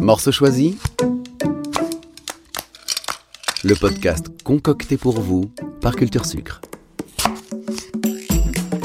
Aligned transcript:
Morceau 0.00 0.32
choisi 0.32 0.76
Le 3.62 3.74
podcast 3.74 4.26
concocté 4.44 4.98
pour 4.98 5.18
vous 5.18 5.50
par 5.80 5.96
Culture 5.96 6.26
Sucre. 6.26 6.60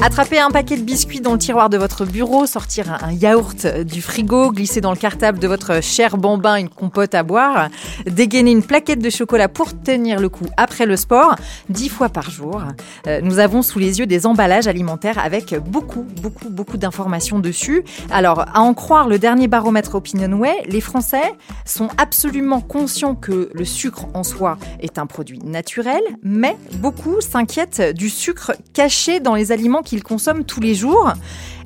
Attraper 0.02 0.38
un 0.38 0.50
paquet 0.50 0.78
de 0.78 0.82
biscuits 0.82 1.20
dans 1.20 1.34
le 1.34 1.38
tiroir 1.38 1.68
de 1.68 1.76
votre 1.76 2.06
bureau, 2.06 2.46
sortir 2.46 2.98
un 3.04 3.12
yaourt 3.12 3.66
du 3.84 4.00
frigo, 4.00 4.50
glisser 4.50 4.80
dans 4.80 4.92
le 4.92 4.96
cartable 4.96 5.38
de 5.38 5.46
votre 5.46 5.82
cher 5.82 6.16
bambin 6.16 6.56
une 6.56 6.70
compote 6.70 7.14
à 7.14 7.22
boire, 7.22 7.68
dégainer 8.06 8.50
une 8.50 8.62
plaquette 8.62 9.00
de 9.00 9.10
chocolat 9.10 9.48
pour 9.48 9.80
tenir 9.80 10.20
le 10.20 10.28
coup 10.28 10.46
après 10.56 10.86
le 10.86 10.96
sport, 10.96 11.36
dix 11.68 11.88
fois 11.88 12.08
par 12.08 12.30
jour. 12.30 12.62
Euh, 13.06 13.20
nous 13.22 13.38
avons 13.38 13.62
sous 13.62 13.78
les 13.78 13.98
yeux 13.98 14.06
des 14.06 14.26
emballages 14.26 14.66
alimentaires 14.66 15.18
avec 15.18 15.54
beaucoup, 15.54 16.06
beaucoup, 16.22 16.50
beaucoup 16.50 16.76
d'informations 16.76 17.38
dessus. 17.38 17.82
Alors, 18.10 18.40
à 18.40 18.60
en 18.60 18.74
croire 18.74 19.08
le 19.08 19.18
dernier 19.18 19.48
baromètre 19.48 19.94
Opinionway, 19.94 20.54
les 20.66 20.80
Français 20.80 21.34
sont 21.64 21.88
absolument 21.98 22.60
conscients 22.60 23.14
que 23.14 23.50
le 23.52 23.64
sucre 23.64 24.06
en 24.14 24.22
soi 24.22 24.58
est 24.80 24.98
un 24.98 25.06
produit 25.06 25.38
naturel, 25.38 26.00
mais 26.22 26.56
beaucoup 26.74 27.20
s'inquiètent 27.20 27.94
du 27.94 28.08
sucre 28.08 28.52
caché 28.72 29.20
dans 29.20 29.34
les 29.34 29.52
aliments 29.52 29.82
qu'ils 29.82 30.02
consomment 30.02 30.44
tous 30.44 30.60
les 30.60 30.74
jours. 30.74 31.12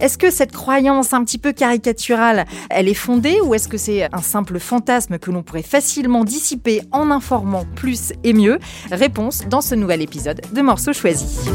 Est-ce 0.01 0.19
que 0.19 0.31
cette 0.31 0.53
croyance 0.53 1.13
un 1.13 1.25
petit 1.25 1.39
peu 1.39 1.53
caricaturale, 1.53 2.47
elle 2.69 2.89
est 2.89 2.95
fondée 2.95 3.41
ou 3.43 3.55
est-ce 3.55 3.69
que 3.69 3.79
c'est 3.79 4.13
un 4.13 4.23
simple 4.23 4.59
fantasme 4.59 5.19
que 5.19 5.31
l'on 5.31 5.43
pourrait 5.43 5.63
facilement 5.63 6.24
dissiper 6.25 6.83
en 6.91 7.11
informant 7.11 7.65
plus 7.77 8.13
et 8.25 8.33
mieux 8.33 8.59
Réponse 8.91 9.45
dans 9.49 9.61
ce 9.61 9.75
nouvel 9.75 10.03
épisode 10.03 10.41
de 10.53 10.63
Morceaux 10.63 10.93
choisis. 10.93 11.49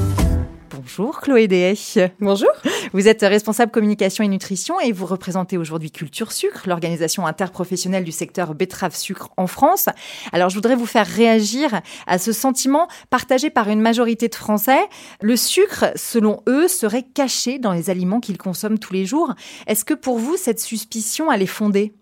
Bonjour 0.71 1.21
Chloé 1.21 1.47
Desch. 1.47 1.99
Bonjour. 2.19 2.49
Vous 2.93 3.07
êtes 3.07 3.21
responsable 3.21 3.71
communication 3.71 4.23
et 4.23 4.27
nutrition 4.27 4.79
et 4.79 4.91
vous 4.91 5.05
représentez 5.05 5.55
aujourd'hui 5.55 5.91
Culture 5.91 6.31
Sucre, 6.31 6.63
l'organisation 6.67 7.27
interprofessionnelle 7.27 8.03
du 8.03 8.11
secteur 8.11 8.55
betterave 8.55 8.95
sucre 8.95 9.29
en 9.37 9.45
France. 9.45 9.87
Alors 10.31 10.49
je 10.49 10.55
voudrais 10.55 10.75
vous 10.75 10.87
faire 10.87 11.05
réagir 11.05 11.81
à 12.07 12.17
ce 12.17 12.31
sentiment 12.31 12.87
partagé 13.11 13.49
par 13.49 13.69
une 13.69 13.81
majorité 13.81 14.29
de 14.29 14.35
Français. 14.35 14.79
Le 15.21 15.35
sucre, 15.35 15.91
selon 15.95 16.41
eux, 16.47 16.67
serait 16.67 17.03
caché 17.03 17.59
dans 17.59 17.73
les 17.73 17.89
aliments 17.89 18.19
qu'ils 18.19 18.37
consomment 18.37 18.79
tous 18.79 18.93
les 18.93 19.05
jours. 19.05 19.35
Est-ce 19.67 19.85
que 19.85 19.93
pour 19.93 20.17
vous, 20.17 20.37
cette 20.37 20.59
suspicion, 20.59 21.31
elle 21.31 21.43
est 21.43 21.45
fondée? 21.45 21.93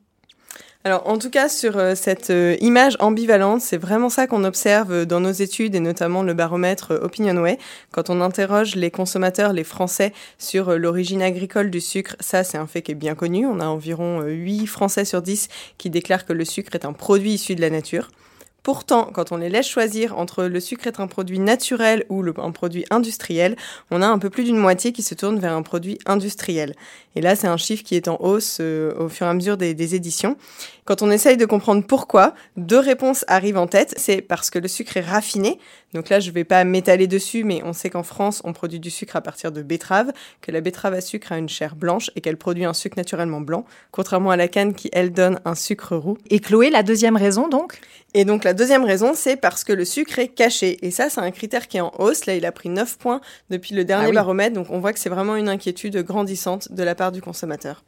Alors, 0.84 1.08
en 1.10 1.18
tout 1.18 1.30
cas, 1.30 1.50
sur 1.50 1.78
euh, 1.78 1.96
cette 1.96 2.30
euh, 2.30 2.56
image 2.62 2.96
ambivalente, 3.00 3.62
c'est 3.62 3.78
vraiment 3.78 4.10
ça 4.10 4.26
qu'on 4.26 4.44
observe 4.46 4.94
euh, 4.94 5.06
dans 5.06 5.20
nos 5.20 5.32
études 5.32 5.76
et 5.76 5.80
notamment 5.80 6.24
le 6.24 6.34
baromètre 6.34 6.98
Opinionway. 7.02 7.58
Quand 7.92 8.10
on 8.10 8.22
interroge 8.22 8.76
les 8.76 8.90
consommateurs, 8.90 9.52
les 9.54 9.66
Français, 9.66 10.14
sur 10.38 10.78
l'origine 10.78 11.22
agricole 11.22 11.72
du 11.72 11.82
sucre, 11.82 12.16
ça, 12.22 12.44
c'est 12.44 12.58
un 12.58 12.68
fait 12.68 12.84
qui 12.84 12.92
est 12.92 12.96
bien 12.96 13.16
connu. 13.16 13.46
On 13.46 13.60
a 13.60 13.66
environ 13.66 14.22
8 14.22 14.68
Français 14.68 15.04
sur 15.04 15.22
10 15.22 15.50
qui 15.78 15.90
déclarent 15.90 16.26
que 16.26 16.34
le 16.34 16.46
sucre 16.46 16.74
est 16.74 16.86
un 16.86 16.94
produit 16.94 17.34
issu 17.34 17.56
de 17.56 17.62
la 17.62 17.70
nature. 17.70 18.10
Pourtant, 18.68 19.06
quand 19.14 19.32
on 19.32 19.38
les 19.38 19.48
laisse 19.48 19.66
choisir 19.66 20.20
entre 20.20 20.44
le 20.44 20.60
sucre 20.60 20.88
est 20.88 21.00
un 21.00 21.08
produit 21.08 21.40
naturel 21.40 22.04
ou 22.10 22.22
un 22.36 22.52
produit 22.52 22.84
industriel, 22.90 23.56
on 23.92 24.02
a 24.02 24.08
un 24.08 24.20
peu 24.20 24.30
plus 24.30 24.44
d'une 24.44 24.58
moitié 24.58 24.92
qui 24.92 25.04
se 25.04 25.16
tourne 25.16 25.40
vers 25.40 25.54
un 25.54 25.62
produit 25.62 26.00
industriel. 26.06 26.76
Et 27.16 27.22
là, 27.22 27.38
c'est 27.38 27.48
un 27.48 27.56
chiffre 27.56 27.82
qui 27.82 27.96
est 27.96 28.10
en 28.10 28.18
hausse 28.20 28.58
euh, 28.60 28.94
au 29.00 29.08
fur 29.08 29.26
et 29.26 29.30
à 29.30 29.34
mesure 29.34 29.56
des, 29.56 29.74
des 29.74 29.96
éditions. 29.96 30.36
Quand 30.84 31.02
on 31.02 31.10
essaye 31.10 31.38
de 31.38 31.46
comprendre 31.46 31.82
pourquoi, 31.88 32.36
deux 32.58 32.80
réponses 32.80 33.24
arrivent 33.30 33.58
en 33.58 33.68
tête. 33.68 33.94
C'est 33.96 34.20
parce 34.20 34.50
que 34.50 34.60
le 34.60 34.68
sucre 34.68 34.98
est 34.98 35.02
raffiné. 35.02 35.60
Donc 35.98 36.10
là, 36.10 36.20
je 36.20 36.30
ne 36.30 36.36
vais 36.36 36.44
pas 36.44 36.64
m'étaler 36.64 37.08
dessus, 37.08 37.44
mais 37.44 37.64
on 37.66 37.74
sait 37.74 37.90
qu'en 37.90 38.04
France, 38.04 38.44
on 38.46 38.54
produit 38.54 38.80
du 38.80 38.92
sucre 38.92 39.16
à 39.16 39.22
partir 39.22 39.52
de 39.52 39.64
betterave, 39.64 40.12
que 40.42 40.52
la 40.52 40.62
betterave 40.62 40.94
à 40.94 41.02
sucre 41.02 41.32
a 41.32 41.40
une 41.40 41.50
chair 41.50 41.76
blanche 41.76 42.12
et 42.16 42.22
qu'elle 42.22 42.38
produit 42.38 42.66
un 42.66 42.76
sucre 42.76 42.98
naturellement 42.98 43.42
blanc, 43.42 43.66
contrairement 43.90 44.30
à 44.30 44.36
la 44.36 44.48
canne 44.48 44.76
qui, 44.76 44.92
elle, 44.94 45.12
donne 45.12 45.40
un 45.44 45.56
sucre 45.56 45.96
roux. 45.96 46.20
Et 46.30 46.40
Chloé, 46.40 46.70
la 46.70 46.84
deuxième 46.84 47.18
raison 47.18 47.48
donc? 47.48 47.80
Et 48.14 48.26
donc 48.26 48.44
la 48.44 48.54
deuxième 48.54 48.86
raison, 48.86 49.14
c'est 49.16 49.38
parce 49.38 49.64
que 49.64 49.74
le 49.74 49.86
sucre 49.86 50.20
est 50.20 50.28
caché. 50.28 50.78
Et 50.86 50.92
ça, 50.92 51.10
c'est 51.10 51.20
un 51.20 51.32
critère 51.32 51.68
qui 51.68 51.78
est 51.78 51.82
en 51.82 51.92
hausse. 51.98 52.28
Là, 52.28 52.36
il 52.36 52.46
a 52.46 52.52
pris 52.52 52.70
9 52.70 53.00
points 53.00 53.20
depuis 53.50 53.74
le 53.74 53.84
dernier 53.84 54.06
Ah 54.06 54.10
oui. 54.10 54.16
baromètre. 54.16 54.54
Donc 54.54 54.68
on 54.70 54.78
voit 54.78 54.94
que 54.94 55.00
c'est 55.00 55.10
vraiment 55.10 55.36
une 55.36 55.50
inquiétude 55.50 55.98
grandissante 56.04 56.72
de 56.72 56.84
la 56.84 56.94
part 56.94 57.12
du 57.12 57.24
consommateur. 57.24 57.84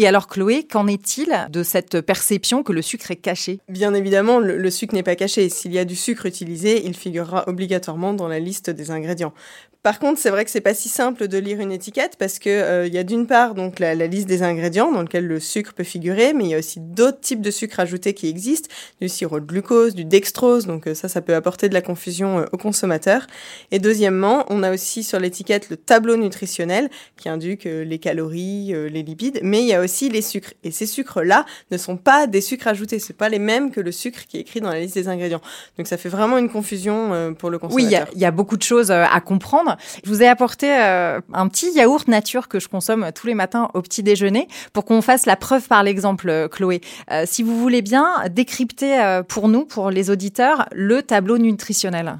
Et 0.00 0.06
alors 0.06 0.28
Chloé, 0.28 0.62
qu'en 0.66 0.86
est-il 0.86 1.28
de 1.50 1.62
cette 1.62 2.00
perception 2.00 2.62
que 2.62 2.72
le 2.72 2.80
sucre 2.80 3.10
est 3.10 3.16
caché? 3.16 3.60
Bien 3.68 3.92
évidemment, 3.92 4.38
le, 4.38 4.70
sucre 4.70 4.94
n'est 4.94 5.02
pas 5.02 5.14
caché. 5.14 5.50
S'il 5.50 5.74
y 5.74 5.78
a 5.78 5.84
du 5.84 5.94
sucre 5.94 6.24
utilisé, 6.24 6.86
il 6.86 6.96
figurera 6.96 7.46
obligatoirement 7.48 8.14
dans 8.14 8.26
la 8.26 8.38
liste 8.38 8.70
des 8.70 8.90
ingrédients. 8.90 9.34
Par 9.82 9.98
contre, 9.98 10.20
c'est 10.20 10.28
vrai 10.28 10.44
que 10.44 10.50
c'est 10.50 10.60
pas 10.60 10.74
si 10.74 10.90
simple 10.90 11.26
de 11.26 11.38
lire 11.38 11.58
une 11.60 11.72
étiquette 11.72 12.16
parce 12.18 12.38
que 12.38 12.50
euh, 12.50 12.86
il 12.86 12.92
y 12.92 12.98
a 12.98 13.02
d'une 13.02 13.26
part 13.26 13.54
donc 13.54 13.78
la, 13.78 13.94
la 13.94 14.06
liste 14.06 14.28
des 14.28 14.42
ingrédients 14.42 14.92
dans 14.92 15.00
lequel 15.00 15.26
le 15.26 15.40
sucre 15.40 15.72
peut 15.72 15.84
figurer, 15.84 16.34
mais 16.34 16.44
il 16.44 16.50
y 16.50 16.54
a 16.54 16.58
aussi 16.58 16.80
d'autres 16.80 17.20
types 17.20 17.40
de 17.40 17.50
sucres 17.50 17.80
ajoutés 17.80 18.12
qui 18.12 18.28
existent, 18.28 18.68
du 19.00 19.08
sirop 19.08 19.40
de 19.40 19.46
glucose, 19.46 19.94
du 19.94 20.04
dextrose, 20.04 20.66
donc 20.66 20.86
euh, 20.86 20.94
ça, 20.94 21.08
ça 21.08 21.22
peut 21.22 21.34
apporter 21.34 21.70
de 21.70 21.74
la 21.74 21.80
confusion 21.80 22.40
euh, 22.40 22.44
aux 22.52 22.58
consommateurs. 22.58 23.26
Et 23.70 23.78
deuxièmement, 23.78 24.44
on 24.50 24.62
a 24.62 24.70
aussi 24.70 25.02
sur 25.02 25.18
l'étiquette 25.18 25.70
le 25.70 25.78
tableau 25.78 26.16
nutritionnel 26.16 26.90
qui 27.16 27.30
indique 27.30 27.64
euh, 27.64 27.82
les 27.82 27.98
calories, 27.98 28.74
les 28.90 29.02
lipides, 29.02 29.40
mais 29.42 29.60
il 29.62 29.66
y 29.66 29.72
a 29.72 29.80
aussi 29.80 30.10
les 30.10 30.20
sucres. 30.20 30.52
Et 30.62 30.72
ces 30.72 30.86
sucres-là 30.86 31.46
ne 31.70 31.78
sont 31.78 31.96
pas 31.96 32.26
des 32.26 32.42
sucres 32.42 32.68
ajoutés, 32.68 32.98
c'est 32.98 33.16
pas 33.16 33.30
les 33.30 33.38
mêmes 33.38 33.70
que 33.70 33.80
le 33.80 33.92
sucre 33.92 34.26
qui 34.28 34.36
est 34.36 34.40
écrit 34.40 34.60
dans 34.60 34.68
la 34.70 34.80
liste 34.80 34.94
des 34.94 35.08
ingrédients. 35.08 35.40
Donc 35.78 35.86
ça 35.86 35.96
fait 35.96 36.10
vraiment 36.10 36.36
une 36.36 36.50
confusion 36.50 37.14
euh, 37.14 37.30
pour 37.30 37.48
le 37.48 37.56
Oui, 37.56 37.60
consommateur. 37.84 37.88
il 37.88 37.92
y 37.92 37.96
a- 37.96 38.08
il 38.14 38.20
y, 38.20 38.26
a 38.26 38.30
beaucoup 38.30 38.58
de 38.58 38.62
choses 38.62 38.90
à 38.90 39.18
comprendre. 39.20 39.69
Je 40.04 40.08
vous 40.10 40.22
ai 40.22 40.28
apporté 40.28 40.72
euh, 40.72 41.20
un 41.32 41.48
petit 41.48 41.72
yaourt 41.72 42.06
nature 42.08 42.48
que 42.48 42.60
je 42.60 42.68
consomme 42.68 43.10
tous 43.14 43.26
les 43.26 43.34
matins 43.34 43.70
au 43.74 43.82
petit 43.82 44.02
déjeuner 44.02 44.48
pour 44.72 44.84
qu'on 44.84 45.02
fasse 45.02 45.26
la 45.26 45.36
preuve 45.36 45.68
par 45.68 45.82
l'exemple, 45.82 46.28
euh, 46.28 46.48
Chloé. 46.48 46.80
Euh, 47.10 47.24
si 47.26 47.42
vous 47.42 47.58
voulez 47.58 47.82
bien 47.82 48.08
décrypter 48.30 49.20
pour 49.28 49.48
nous, 49.48 49.64
pour 49.64 49.90
les 49.90 50.10
auditeurs, 50.10 50.66
le 50.72 51.02
tableau 51.02 51.38
nutritionnel. 51.38 52.18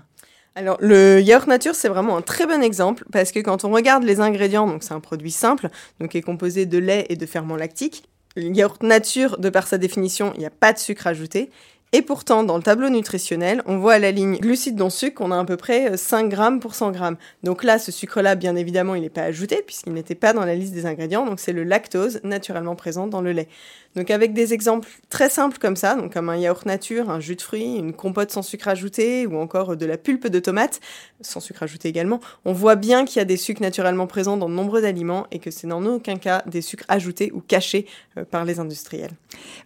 Alors, 0.57 0.77
le 0.81 1.21
yaourt 1.21 1.47
nature, 1.47 1.75
c'est 1.75 1.89
vraiment 1.89 2.17
un 2.17 2.23
très 2.23 2.47
bon 2.47 2.63
exemple 2.63 3.05
parce 3.13 3.33
que 3.33 3.39
quand 3.39 3.65
on 3.65 3.71
regarde 3.71 4.03
les 4.03 4.21
ingrédients, 4.21 4.67
donc 4.67 4.83
c'est 4.83 4.95
un 4.95 5.01
produit 5.01 5.31
simple, 5.31 5.69
donc 6.01 6.11
qui 6.11 6.19
est 6.19 6.23
composé 6.23 6.67
de 6.67 6.79
lait 6.79 7.07
et 7.09 7.17
de 7.17 7.27
ferments 7.27 7.57
lactiques. 7.57 8.05
Le 8.37 8.45
yaourt 8.45 8.83
nature, 8.83 9.39
de 9.39 9.49
par 9.49 9.67
sa 9.67 9.79
définition, 9.79 10.33
il 10.35 10.41
n'y 10.41 10.47
a 10.47 10.51
pas 10.51 10.73
de 10.73 10.79
sucre 10.79 11.07
ajouté. 11.07 11.51
Et 11.93 12.03
pourtant, 12.03 12.45
dans 12.45 12.57
le 12.57 12.63
tableau 12.63 12.89
nutritionnel, 12.89 13.63
on 13.67 13.79
voit 13.79 13.95
à 13.95 13.99
la 13.99 14.13
ligne 14.13 14.39
glucides 14.39 14.79
non 14.79 14.91
sucre 14.91 15.17
qu'on 15.17 15.33
a 15.33 15.39
à 15.41 15.45
peu 15.45 15.57
près 15.57 15.91
euh, 15.91 15.97
5 15.97 16.29
grammes 16.29 16.61
pour 16.61 16.77
100 16.77 16.93
grammes. 16.93 17.17
Donc 17.43 17.65
là, 17.65 17.81
ce 17.81 17.91
sucre-là, 17.91 18.37
bien 18.37 18.55
évidemment, 18.55 18.95
il 18.95 19.03
n'est 19.03 19.11
pas 19.11 19.23
ajouté 19.23 19.65
puisqu'il 19.67 19.95
n'était 19.95 20.15
pas 20.15 20.33
dans 20.33 20.45
la 20.45 20.55
liste 20.55 20.73
des 20.73 20.87
ingrédients. 20.87 21.27
Donc 21.27 21.41
c'est 21.41 21.53
le 21.53 21.65
lactose 21.65 22.21
naturellement 22.23 22.77
présent 22.77 23.09
dans 23.09 23.21
le 23.21 23.33
lait. 23.33 23.49
Donc 23.97 24.13
avec 24.13 24.35
des 24.35 24.55
exemples 24.55 24.89
très 25.09 25.29
simples 25.29 25.59
comme 25.59 25.75
ça, 25.75 25.97
donc 25.97 26.13
comme 26.13 26.29
un 26.29 26.37
yaourt 26.37 26.65
nature, 26.65 27.11
un 27.11 27.19
jus 27.19 27.35
de 27.35 27.43
fruits, 27.43 27.75
une 27.75 27.93
compote 27.93 28.31
sans 28.31 28.43
sucre 28.43 28.69
ajouté 28.69 29.27
ou 29.27 29.37
encore 29.37 29.77
de 29.77 29.85
la 29.85 29.99
pulpe 29.99 30.29
de 30.29 30.39
tomate 30.39 30.81
sans 31.23 31.41
sucre 31.41 31.65
ajouté 31.65 31.89
également, 31.89 32.21
on 32.45 32.53
voit 32.53 32.77
bien 32.77 33.05
qu'il 33.05 33.19
y 33.19 33.21
a 33.23 33.25
des 33.25 33.37
sucres 33.37 33.61
naturellement 33.61 34.07
présents 34.07 34.37
dans 34.37 34.49
de 34.49 34.55
nombreux 34.55 34.85
aliments 34.85 35.27
et 35.33 35.41
que 35.41 35.51
c'est 35.51 35.67
dans 35.67 35.85
aucun 35.85 36.17
cas 36.17 36.43
des 36.47 36.63
sucres 36.63 36.85
ajoutés 36.89 37.33
ou 37.35 37.41
cachés 37.41 37.87
euh, 38.17 38.25
par 38.25 38.45
les 38.45 38.61
industriels. 38.61 39.11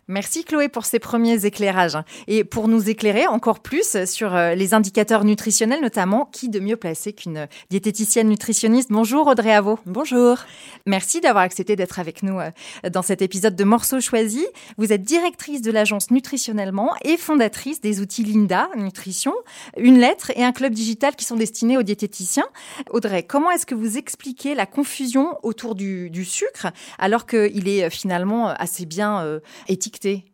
Merci 0.09 0.45
Chloé 0.45 0.69
pour 0.69 0.87
ces 0.87 0.99
premiers 0.99 1.45
éclairages. 1.45 1.99
Et 2.29 2.45
pour 2.45 2.69
nous 2.69 2.89
éclairer 2.89 3.27
encore 3.27 3.61
plus 3.61 4.05
sur 4.05 4.35
euh, 4.35 4.55
les 4.55 4.75
indicateurs 4.75 5.25
nutritionnels, 5.25 5.81
notamment, 5.81 6.27
qui 6.33 6.49
de 6.49 6.61
mieux 6.61 6.77
placé 6.77 7.13
qu'une 7.13 7.49
diététicienne 7.71 8.29
nutritionniste? 8.29 8.91
Bonjour 8.91 9.27
Audrey 9.27 9.53
Avaux. 9.53 9.79
Bonjour. 9.87 10.39
Merci 10.87 11.21
d'avoir 11.21 11.45
accepté 11.45 11.77
d'être 11.77 11.99
avec 11.99 12.23
nous 12.23 12.41
euh, 12.41 12.51
dans 12.91 13.03
cet 13.03 13.23
épisode 13.23 13.57
de 13.57 13.65
Morceaux 13.65 14.01
choisis. 14.01 14.47
Vous 14.79 14.93
êtes 14.93 15.03
directrice 15.03 15.63
de 15.63 15.71
l'agence 15.71 16.11
Nutritionnellement 16.11 16.91
et 17.05 17.17
fondatrice 17.17 17.81
des 17.81 18.01
outils 18.01 18.25
Linda 18.25 18.69
Nutrition, 18.77 19.35
une 19.77 19.99
lettre 19.99 20.33
et 20.37 20.45
un 20.45 20.53
club 20.53 20.73
digital 20.73 21.17
qui 21.17 21.25
sont 21.25 21.37
destinés 21.37 21.79
aux 21.79 21.83
diététiciens. 21.83 22.47
Audrey, 22.91 23.23
comment 23.23 23.51
est-ce 23.51 23.67
que 23.67 23.75
vous 23.75 23.99
expliquez 23.99 24.55
la 24.55 24.67
confusion 24.67 25.39
autour 25.43 25.75
du, 25.75 26.11
du 26.11 26.25
sucre 26.25 26.69
alors 26.99 27.27
qu'il 27.27 27.69
est 27.69 27.85
euh, 27.85 27.91
finalement 27.91 28.49
assez 28.49 28.87
bien 28.87 29.23
euh, 29.23 29.41
étiqueté? 29.69 30.25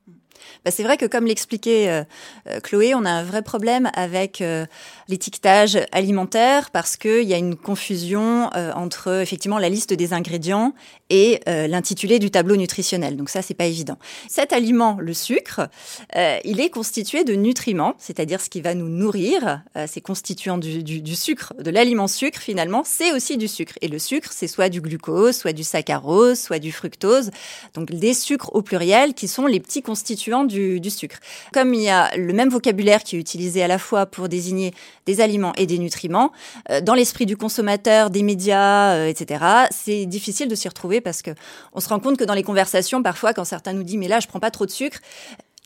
Bah, 0.64 0.70
c'est 0.70 0.82
vrai 0.82 0.96
que 0.96 1.06
comme 1.06 1.26
l'expliquait 1.26 1.88
euh, 1.88 2.04
euh, 2.48 2.60
Chloé, 2.60 2.94
on 2.94 3.04
a 3.04 3.10
un 3.10 3.22
vrai 3.22 3.42
problème 3.42 3.90
avec 3.94 4.40
euh, 4.40 4.66
l'étiquetage 5.08 5.78
alimentaire 5.92 6.70
parce 6.70 6.96
qu'il 6.96 7.22
y 7.22 7.34
a 7.34 7.38
une 7.38 7.56
confusion 7.56 8.50
entre 8.74 9.20
effectivement 9.20 9.58
la 9.58 9.68
liste 9.68 9.92
des 9.92 10.12
ingrédients 10.12 10.74
et 11.08 11.40
l'intitulé 11.46 12.18
du 12.18 12.30
tableau 12.30 12.56
nutritionnel. 12.56 13.16
Donc 13.16 13.28
ça, 13.28 13.42
c'est 13.42 13.54
pas 13.54 13.64
évident. 13.64 13.98
Cet 14.28 14.52
aliment, 14.52 14.96
le 15.00 15.12
sucre, 15.12 15.68
il 16.14 16.60
est 16.60 16.70
constitué 16.70 17.24
de 17.24 17.34
nutriments, 17.34 17.94
c'est-à-dire 17.98 18.40
ce 18.40 18.48
qui 18.48 18.60
va 18.60 18.74
nous 18.74 18.88
nourrir. 18.88 19.62
C'est 19.86 20.00
constituant 20.00 20.58
du, 20.58 20.82
du 20.82 21.16
sucre, 21.16 21.54
de 21.58 21.70
l'aliment 21.70 22.06
sucre 22.06 22.40
finalement, 22.40 22.82
c'est 22.84 23.12
aussi 23.12 23.36
du 23.36 23.48
sucre. 23.48 23.74
Et 23.80 23.88
le 23.88 23.98
sucre, 23.98 24.30
c'est 24.32 24.46
soit 24.46 24.68
du 24.68 24.80
glucose, 24.80 25.36
soit 25.36 25.52
du 25.52 25.64
saccharose, 25.64 26.38
soit 26.38 26.60
du 26.60 26.72
fructose. 26.72 27.30
Donc 27.74 27.90
des 27.90 28.14
sucres 28.14 28.54
au 28.54 28.62
pluriel 28.62 29.14
qui 29.14 29.28
sont 29.28 29.46
les 29.46 29.60
petits 29.60 29.82
constituants 29.82 30.29
du, 30.44 30.90
sucre. 30.90 31.18
Comme 31.52 31.74
il 31.74 31.82
y 31.82 31.88
a 31.88 32.16
le 32.16 32.32
même 32.32 32.48
vocabulaire 32.48 33.02
qui 33.02 33.16
est 33.16 33.18
utilisé 33.18 33.62
à 33.62 33.68
la 33.68 33.78
fois 33.78 34.06
pour 34.06 34.28
désigner 34.28 34.72
des 35.06 35.20
aliments 35.20 35.52
et 35.56 35.66
des 35.66 35.78
nutriments, 35.78 36.32
euh, 36.70 36.80
dans 36.80 36.94
l'esprit 36.94 37.26
du 37.26 37.36
consommateur, 37.36 38.10
des 38.10 38.22
médias, 38.22 38.94
euh, 38.94 39.06
etc., 39.06 39.44
c'est 39.70 40.06
difficile 40.06 40.48
de 40.48 40.54
s'y 40.54 40.68
retrouver 40.68 41.00
parce 41.00 41.22
que 41.22 41.30
on 41.72 41.80
se 41.80 41.88
rend 41.88 42.00
compte 42.00 42.16
que 42.16 42.24
dans 42.24 42.34
les 42.34 42.42
conversations, 42.42 43.02
parfois, 43.02 43.32
quand 43.34 43.44
certains 43.44 43.72
nous 43.72 43.82
disent 43.82 43.98
mais 43.98 44.08
là 44.08 44.20
je 44.20 44.28
prends 44.28 44.40
pas 44.40 44.50
trop 44.50 44.66
de 44.66 44.70
sucre, 44.70 45.00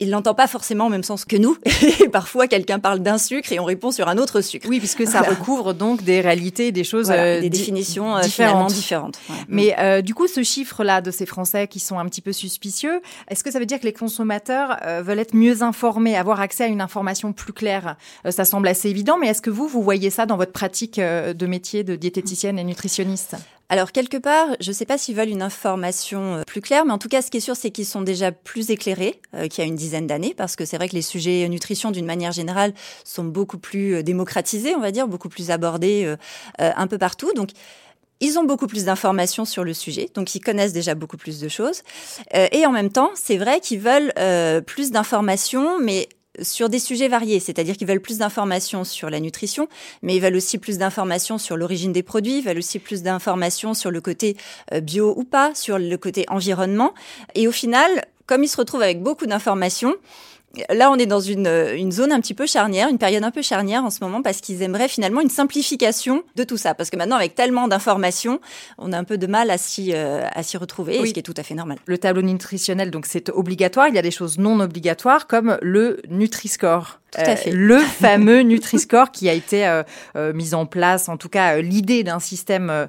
il 0.00 0.10
l'entend 0.10 0.34
pas 0.34 0.48
forcément 0.48 0.86
au 0.86 0.90
même 0.90 1.04
sens 1.04 1.24
que 1.24 1.36
nous. 1.36 1.56
Et 2.00 2.08
parfois, 2.08 2.48
quelqu'un 2.48 2.78
parle 2.78 2.98
d'un 2.98 3.18
sucre 3.18 3.52
et 3.52 3.60
on 3.60 3.64
répond 3.64 3.90
sur 3.90 4.08
un 4.08 4.18
autre 4.18 4.40
sucre. 4.40 4.66
Oui, 4.68 4.78
puisque 4.78 5.06
ça 5.06 5.22
recouvre 5.22 5.72
donc 5.72 6.02
des 6.02 6.20
réalités, 6.20 6.72
des 6.72 6.84
choses, 6.84 7.10
euh, 7.10 7.40
des 7.40 7.50
définitions 7.50 8.16
euh, 8.16 8.20
différentes. 8.20 8.72
différentes. 8.72 9.18
Mais 9.48 9.76
euh, 9.78 10.02
du 10.02 10.14
coup, 10.14 10.26
ce 10.26 10.42
chiffre-là 10.42 11.00
de 11.00 11.10
ces 11.10 11.26
Français 11.26 11.68
qui 11.68 11.78
sont 11.78 11.98
un 11.98 12.06
petit 12.06 12.20
peu 12.20 12.32
suspicieux, 12.32 13.00
est-ce 13.28 13.44
que 13.44 13.50
ça 13.50 13.58
veut 13.58 13.66
dire 13.66 13.78
que 13.78 13.84
les 13.84 13.92
consommateurs 13.92 14.78
veulent 15.02 15.18
être 15.18 15.34
mieux 15.34 15.62
informés, 15.62 16.16
avoir 16.16 16.40
accès 16.40 16.64
à 16.64 16.66
une 16.66 16.80
information 16.80 17.32
plus 17.32 17.52
claire? 17.52 17.96
Ça 18.28 18.44
semble 18.44 18.68
assez 18.68 18.88
évident, 18.88 19.16
mais 19.18 19.28
est-ce 19.28 19.42
que 19.42 19.50
vous, 19.50 19.68
vous 19.68 19.82
voyez 19.82 20.10
ça 20.10 20.26
dans 20.26 20.36
votre 20.36 20.52
pratique 20.52 20.98
de 20.98 21.46
métier 21.46 21.84
de 21.84 21.96
diététicienne 21.96 22.58
et 22.58 22.64
nutritionniste? 22.64 23.36
Alors 23.68 23.92
quelque 23.92 24.16
part, 24.16 24.48
je 24.60 24.70
ne 24.70 24.74
sais 24.74 24.84
pas 24.84 24.98
s'ils 24.98 25.16
veulent 25.16 25.30
une 25.30 25.42
information 25.42 26.36
euh, 26.36 26.42
plus 26.46 26.60
claire, 26.60 26.84
mais 26.84 26.92
en 26.92 26.98
tout 26.98 27.08
cas, 27.08 27.22
ce 27.22 27.30
qui 27.30 27.38
est 27.38 27.40
sûr, 27.40 27.56
c'est 27.56 27.70
qu'ils 27.70 27.86
sont 27.86 28.02
déjà 28.02 28.30
plus 28.30 28.70
éclairés 28.70 29.20
euh, 29.34 29.48
qu'il 29.48 29.64
y 29.64 29.66
a 29.66 29.68
une 29.68 29.76
dizaine 29.76 30.06
d'années, 30.06 30.34
parce 30.36 30.54
que 30.54 30.64
c'est 30.64 30.76
vrai 30.76 30.88
que 30.88 30.94
les 30.94 31.02
sujets 31.02 31.48
nutrition, 31.48 31.90
d'une 31.90 32.06
manière 32.06 32.32
générale, 32.32 32.74
sont 33.04 33.24
beaucoup 33.24 33.58
plus 33.58 33.96
euh, 33.96 34.02
démocratisés, 34.02 34.74
on 34.74 34.80
va 34.80 34.90
dire, 34.90 35.08
beaucoup 35.08 35.28
plus 35.28 35.50
abordés 35.50 36.14
un 36.58 36.86
peu 36.86 36.98
partout. 36.98 37.32
Donc 37.34 37.50
ils 38.20 38.38
ont 38.38 38.44
beaucoup 38.44 38.66
plus 38.66 38.84
d'informations 38.84 39.44
sur 39.44 39.64
le 39.64 39.74
sujet, 39.74 40.08
donc 40.14 40.34
ils 40.34 40.40
connaissent 40.40 40.72
déjà 40.72 40.94
beaucoup 40.94 41.16
plus 41.16 41.40
de 41.40 41.48
choses. 41.48 41.82
et 42.32 42.66
en 42.66 42.70
même 42.70 42.90
temps, 42.90 43.10
c'est 43.14 43.36
vrai 43.36 43.60
qu'ils 43.60 43.80
veulent 43.80 44.12
plus 44.64 44.90
d'informations, 44.90 45.78
mais 45.80 46.08
sur 46.42 46.68
des 46.68 46.78
sujets 46.78 47.08
variés, 47.08 47.40
c'est-à-dire 47.40 47.76
qu'ils 47.76 47.86
veulent 47.86 48.00
plus 48.00 48.18
d'informations 48.18 48.84
sur 48.84 49.10
la 49.10 49.20
nutrition, 49.20 49.68
mais 50.02 50.16
ils 50.16 50.20
veulent 50.20 50.36
aussi 50.36 50.58
plus 50.58 50.78
d'informations 50.78 51.38
sur 51.38 51.56
l'origine 51.56 51.92
des 51.92 52.02
produits, 52.02 52.38
ils 52.38 52.44
veulent 52.44 52.58
aussi 52.58 52.78
plus 52.78 53.02
d'informations 53.02 53.74
sur 53.74 53.90
le 53.90 54.00
côté 54.00 54.36
euh, 54.72 54.80
bio 54.80 55.14
ou 55.16 55.24
pas, 55.24 55.54
sur 55.54 55.78
le 55.78 55.96
côté 55.96 56.24
environnement. 56.28 56.94
Et 57.34 57.46
au 57.48 57.52
final, 57.52 58.04
comme 58.26 58.42
ils 58.42 58.48
se 58.48 58.56
retrouvent 58.56 58.82
avec 58.82 59.02
beaucoup 59.02 59.26
d'informations, 59.26 59.94
Là, 60.70 60.90
on 60.90 60.96
est 60.96 61.06
dans 61.06 61.20
une, 61.20 61.46
une, 61.46 61.92
zone 61.92 62.12
un 62.12 62.20
petit 62.20 62.34
peu 62.34 62.46
charnière, 62.46 62.88
une 62.88 62.98
période 62.98 63.24
un 63.24 63.30
peu 63.30 63.42
charnière 63.42 63.84
en 63.84 63.90
ce 63.90 64.02
moment, 64.02 64.22
parce 64.22 64.40
qu'ils 64.40 64.62
aimeraient 64.62 64.88
finalement 64.88 65.20
une 65.20 65.30
simplification 65.30 66.22
de 66.36 66.44
tout 66.44 66.56
ça. 66.56 66.74
Parce 66.74 66.90
que 66.90 66.96
maintenant, 66.96 67.16
avec 67.16 67.34
tellement 67.34 67.68
d'informations, 67.68 68.40
on 68.78 68.92
a 68.92 68.98
un 68.98 69.04
peu 69.04 69.18
de 69.18 69.26
mal 69.26 69.50
à 69.50 69.58
s'y 69.58 69.92
euh, 69.94 70.26
à 70.32 70.42
s'y 70.42 70.56
retrouver, 70.56 71.06
ce 71.06 71.12
qui 71.12 71.18
est 71.18 71.22
tout 71.22 71.34
à 71.36 71.42
fait 71.42 71.54
normal. 71.54 71.78
Le 71.86 71.98
tableau 71.98 72.22
nutritionnel, 72.22 72.90
donc 72.90 73.06
c'est 73.06 73.30
obligatoire. 73.30 73.88
Il 73.88 73.94
y 73.94 73.98
a 73.98 74.02
des 74.02 74.10
choses 74.10 74.38
non 74.38 74.60
obligatoires, 74.60 75.26
comme 75.26 75.58
le 75.62 76.00
Nutri-Score. 76.08 77.00
Euh, 77.18 77.34
le 77.52 77.78
fameux 77.78 78.40
Nutri-Score 78.40 79.10
qui 79.10 79.28
a 79.28 79.32
été 79.32 79.66
euh, 79.66 79.82
euh, 80.16 80.32
mis 80.32 80.54
en 80.54 80.66
place, 80.66 81.08
en 81.08 81.16
tout 81.16 81.28
cas 81.28 81.60
l'idée 81.60 82.02
d'un 82.02 82.18
système 82.18 82.88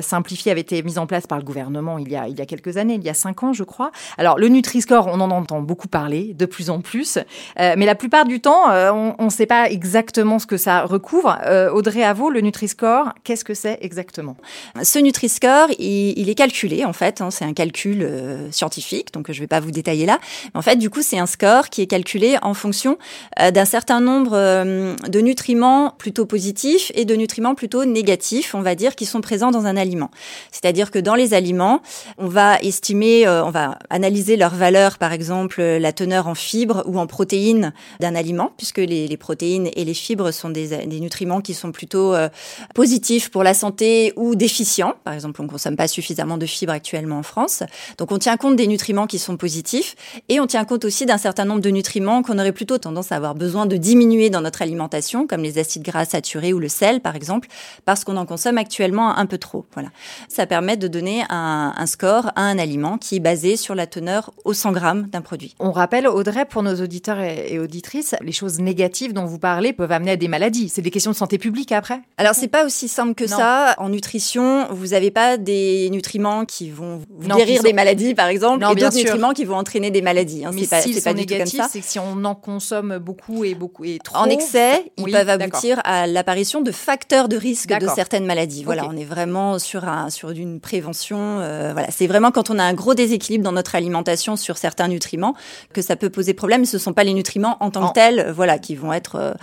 simplifié 0.00 0.52
avait 0.52 0.60
été 0.60 0.82
mise 0.82 0.98
en 0.98 1.06
place 1.06 1.26
par 1.26 1.38
le 1.38 1.44
gouvernement 1.44 1.98
il 1.98 2.10
y 2.10 2.16
a 2.16 2.28
il 2.28 2.38
y 2.38 2.40
a 2.40 2.46
quelques 2.46 2.76
années, 2.76 2.94
il 2.94 3.04
y 3.04 3.08
a 3.08 3.14
cinq 3.14 3.42
ans 3.42 3.52
je 3.52 3.64
crois. 3.64 3.90
Alors 4.18 4.38
le 4.38 4.48
Nutri-Score, 4.48 5.06
on 5.06 5.20
en 5.20 5.30
entend 5.30 5.60
beaucoup 5.60 5.88
parler 5.88 6.34
de 6.34 6.46
plus 6.46 6.70
en 6.70 6.80
plus, 6.80 7.18
mais 7.58 7.84
la 7.84 7.94
plupart 7.94 8.24
du 8.24 8.40
temps 8.40 8.68
on 8.68 9.24
ne 9.24 9.30
sait 9.30 9.46
pas 9.46 9.70
exactement 9.70 10.38
ce 10.38 10.46
que 10.46 10.56
ça 10.56 10.82
recouvre. 10.82 11.38
Audrey 11.72 12.02
Avaux, 12.02 12.30
le 12.30 12.40
Nutri-Score, 12.40 13.12
qu'est-ce 13.24 13.44
que 13.44 13.54
c'est 13.54 13.78
exactement? 13.80 14.36
Ce 14.82 14.98
Nutri-Score, 14.98 15.68
il, 15.78 16.18
il, 16.18 16.28
est 16.28 16.34
calculé 16.34 16.84
en 16.84 16.92
fait, 16.92 17.20
hein, 17.20 17.30
c'est 17.30 17.44
un 17.44 17.52
calcul 17.52 18.08
scientifique, 18.50 19.12
donc 19.12 19.30
je 19.30 19.40
vais 19.40 19.46
pas 19.46 19.60
vous 19.60 19.70
détailler 19.70 20.06
là. 20.06 20.18
En 20.54 20.62
fait, 20.62 20.76
du 20.76 20.90
coup, 20.90 21.02
c'est 21.02 21.18
un 21.18 21.26
score 21.26 21.68
qui 21.68 21.82
est 21.82 21.86
calculé 21.86 22.36
en 22.42 22.54
fonction 22.54 22.98
d'un 23.38 23.65
certain 23.66 24.00
nombre 24.00 24.32
euh, 24.34 24.94
de 25.08 25.20
nutriments 25.20 25.92
plutôt 25.98 26.24
positifs 26.24 26.90
et 26.94 27.04
de 27.04 27.14
nutriments 27.14 27.54
plutôt 27.54 27.84
négatifs, 27.84 28.54
on 28.54 28.62
va 28.62 28.74
dire, 28.74 28.96
qui 28.96 29.04
sont 29.04 29.20
présents 29.20 29.50
dans 29.50 29.66
un 29.66 29.76
aliment. 29.76 30.10
C'est-à-dire 30.52 30.90
que 30.90 30.98
dans 30.98 31.14
les 31.14 31.34
aliments, 31.34 31.82
on 32.18 32.28
va 32.28 32.58
estimer, 32.60 33.26
euh, 33.26 33.44
on 33.44 33.50
va 33.50 33.78
analyser 33.90 34.36
leur 34.36 34.54
valeur, 34.54 34.98
par 34.98 35.12
exemple, 35.12 35.62
la 35.62 35.92
teneur 35.92 36.28
en 36.28 36.34
fibres 36.34 36.82
ou 36.86 36.98
en 36.98 37.06
protéines 37.06 37.72
d'un 38.00 38.14
aliment, 38.14 38.52
puisque 38.56 38.78
les, 38.78 39.16
protéines 39.16 39.68
et 39.74 39.84
les 39.84 39.94
fibres 39.94 40.30
sont 40.30 40.50
des, 40.50 40.86
nutriments 40.86 41.40
qui 41.40 41.54
sont 41.54 41.72
plutôt 41.72 42.14
euh, 42.14 42.28
positifs 42.74 43.30
pour 43.30 43.42
la 43.42 43.54
santé 43.54 44.12
ou 44.16 44.34
déficients. 44.34 44.94
Par 45.04 45.14
exemple, 45.14 45.40
on 45.42 45.46
consomme 45.46 45.76
pas 45.76 45.88
suffisamment 45.88 46.38
de 46.38 46.46
fibres 46.46 46.72
actuellement 46.72 47.18
en 47.18 47.22
France. 47.22 47.62
Donc, 47.98 48.12
on 48.12 48.18
tient 48.18 48.36
compte 48.36 48.56
des 48.56 48.66
nutriments 48.66 49.06
qui 49.06 49.18
sont 49.18 49.36
positifs 49.36 49.96
et 50.28 50.40
on 50.40 50.46
tient 50.46 50.64
compte 50.64 50.84
aussi 50.84 51.06
d'un 51.06 51.18
certain 51.18 51.44
nombre 51.44 51.60
de 51.60 51.70
nutriments 51.70 52.22
qu'on 52.22 52.38
aurait 52.38 52.52
plutôt 52.52 52.78
tendance 52.78 53.12
à 53.12 53.16
avoir 53.16 53.34
besoin 53.34 53.55
de 53.64 53.78
diminuer 53.78 54.28
dans 54.28 54.42
notre 54.42 54.60
alimentation, 54.60 55.26
comme 55.26 55.42
les 55.42 55.58
acides 55.58 55.82
gras 55.82 56.04
saturés 56.04 56.52
ou 56.52 56.58
le 56.58 56.68
sel, 56.68 57.00
par 57.00 57.16
exemple, 57.16 57.48
parce 57.86 58.04
qu'on 58.04 58.18
en 58.18 58.26
consomme 58.26 58.58
actuellement 58.58 59.16
un 59.16 59.24
peu 59.24 59.38
trop. 59.38 59.64
Voilà. 59.72 59.88
Ça 60.28 60.46
permet 60.46 60.76
de 60.76 60.88
donner 60.88 61.24
un, 61.30 61.86
score 61.86 62.32
à 62.34 62.42
un 62.42 62.58
aliment 62.58 62.98
qui 62.98 63.16
est 63.16 63.20
basé 63.20 63.56
sur 63.56 63.74
la 63.74 63.86
teneur 63.86 64.32
au 64.44 64.52
100 64.52 64.72
grammes 64.72 65.06
d'un 65.06 65.22
produit. 65.22 65.54
On 65.60 65.70
rappelle, 65.70 66.08
Audrey, 66.08 66.44
pour 66.44 66.62
nos 66.62 66.74
auditeurs 66.74 67.20
et, 67.20 67.58
auditrices, 67.58 68.14
les 68.20 68.32
choses 68.32 68.58
négatives 68.58 69.12
dont 69.12 69.24
vous 69.24 69.38
parlez 69.38 69.72
peuvent 69.72 69.92
amener 69.92 70.10
à 70.10 70.16
des 70.16 70.28
maladies. 70.28 70.68
C'est 70.68 70.82
des 70.82 70.90
questions 70.90 71.12
de 71.12 71.16
santé 71.16 71.38
publique 71.38 71.72
après 71.72 72.00
Alors, 72.18 72.34
c'est 72.34 72.48
pas 72.48 72.66
aussi 72.66 72.88
simple 72.88 73.14
que 73.14 73.26
ça. 73.26 73.74
En 73.78 73.88
nutrition, 73.88 74.66
vous 74.70 74.88
n'avez 74.88 75.10
pas 75.10 75.38
des 75.38 75.88
nutriments 75.90 76.44
qui 76.44 76.70
vont 76.70 77.00
guérir 77.36 77.62
des 77.62 77.72
maladies, 77.72 78.14
par 78.14 78.26
exemple, 78.26 78.66
et 78.70 78.74
d'autres 78.74 78.96
nutriments 78.96 79.32
qui 79.32 79.44
vont 79.44 79.56
entraîner 79.56 79.90
des 79.90 80.02
maladies. 80.02 80.44
Hein. 80.44 80.50
Mais 80.52 80.66
pas, 80.66 80.80
s'ils 80.80 81.00
sont 81.00 81.12
négatifs, 81.12 81.62
c'est 81.70 81.80
que 81.80 81.86
si 81.86 81.98
on 81.98 82.24
en 82.24 82.34
consomme 82.34 82.98
beaucoup 82.98 83.44
beaucoup 83.54 83.84
et 83.84 83.98
trop. 84.02 84.16
En 84.16 84.26
excès, 84.26 84.90
ils 84.96 85.10
peuvent 85.10 85.28
aboutir 85.28 85.80
à 85.84 86.06
l'apparition 86.06 86.60
de 86.60 86.72
facteurs 86.72 87.28
de 87.28 87.36
risque 87.36 87.72
de 87.78 87.88
certaines 87.88 88.26
maladies. 88.26 88.64
Voilà, 88.64 88.86
on 88.88 88.96
est 88.96 89.04
vraiment 89.04 89.58
sur 89.58 89.84
un 89.84 90.10
sur 90.10 90.30
une 90.30 90.60
prévention. 90.60 91.18
Euh, 91.40 91.70
voilà, 91.72 91.88
c'est 91.90 92.06
vraiment 92.06 92.30
quand 92.30 92.50
on 92.50 92.58
a 92.58 92.64
un 92.64 92.74
gros 92.74 92.94
déséquilibre 92.94 93.44
dans 93.44 93.52
notre 93.52 93.74
alimentation 93.74 94.36
sur 94.36 94.56
certains 94.56 94.88
nutriments 94.88 95.34
que 95.72 95.82
ça 95.82 95.96
peut 95.96 96.10
poser 96.10 96.34
problème. 96.34 96.64
Ce 96.64 96.76
ne 96.76 96.80
sont 96.80 96.92
pas 96.92 97.04
les 97.04 97.14
nutriments 97.14 97.56
en 97.60 97.70
tant 97.70 97.88
que 97.88 97.94
tels, 97.94 98.32
voilà, 98.34 98.58
qui 98.58 98.74
vont 98.74 98.92
être 98.92 99.16
euh, 99.16 99.34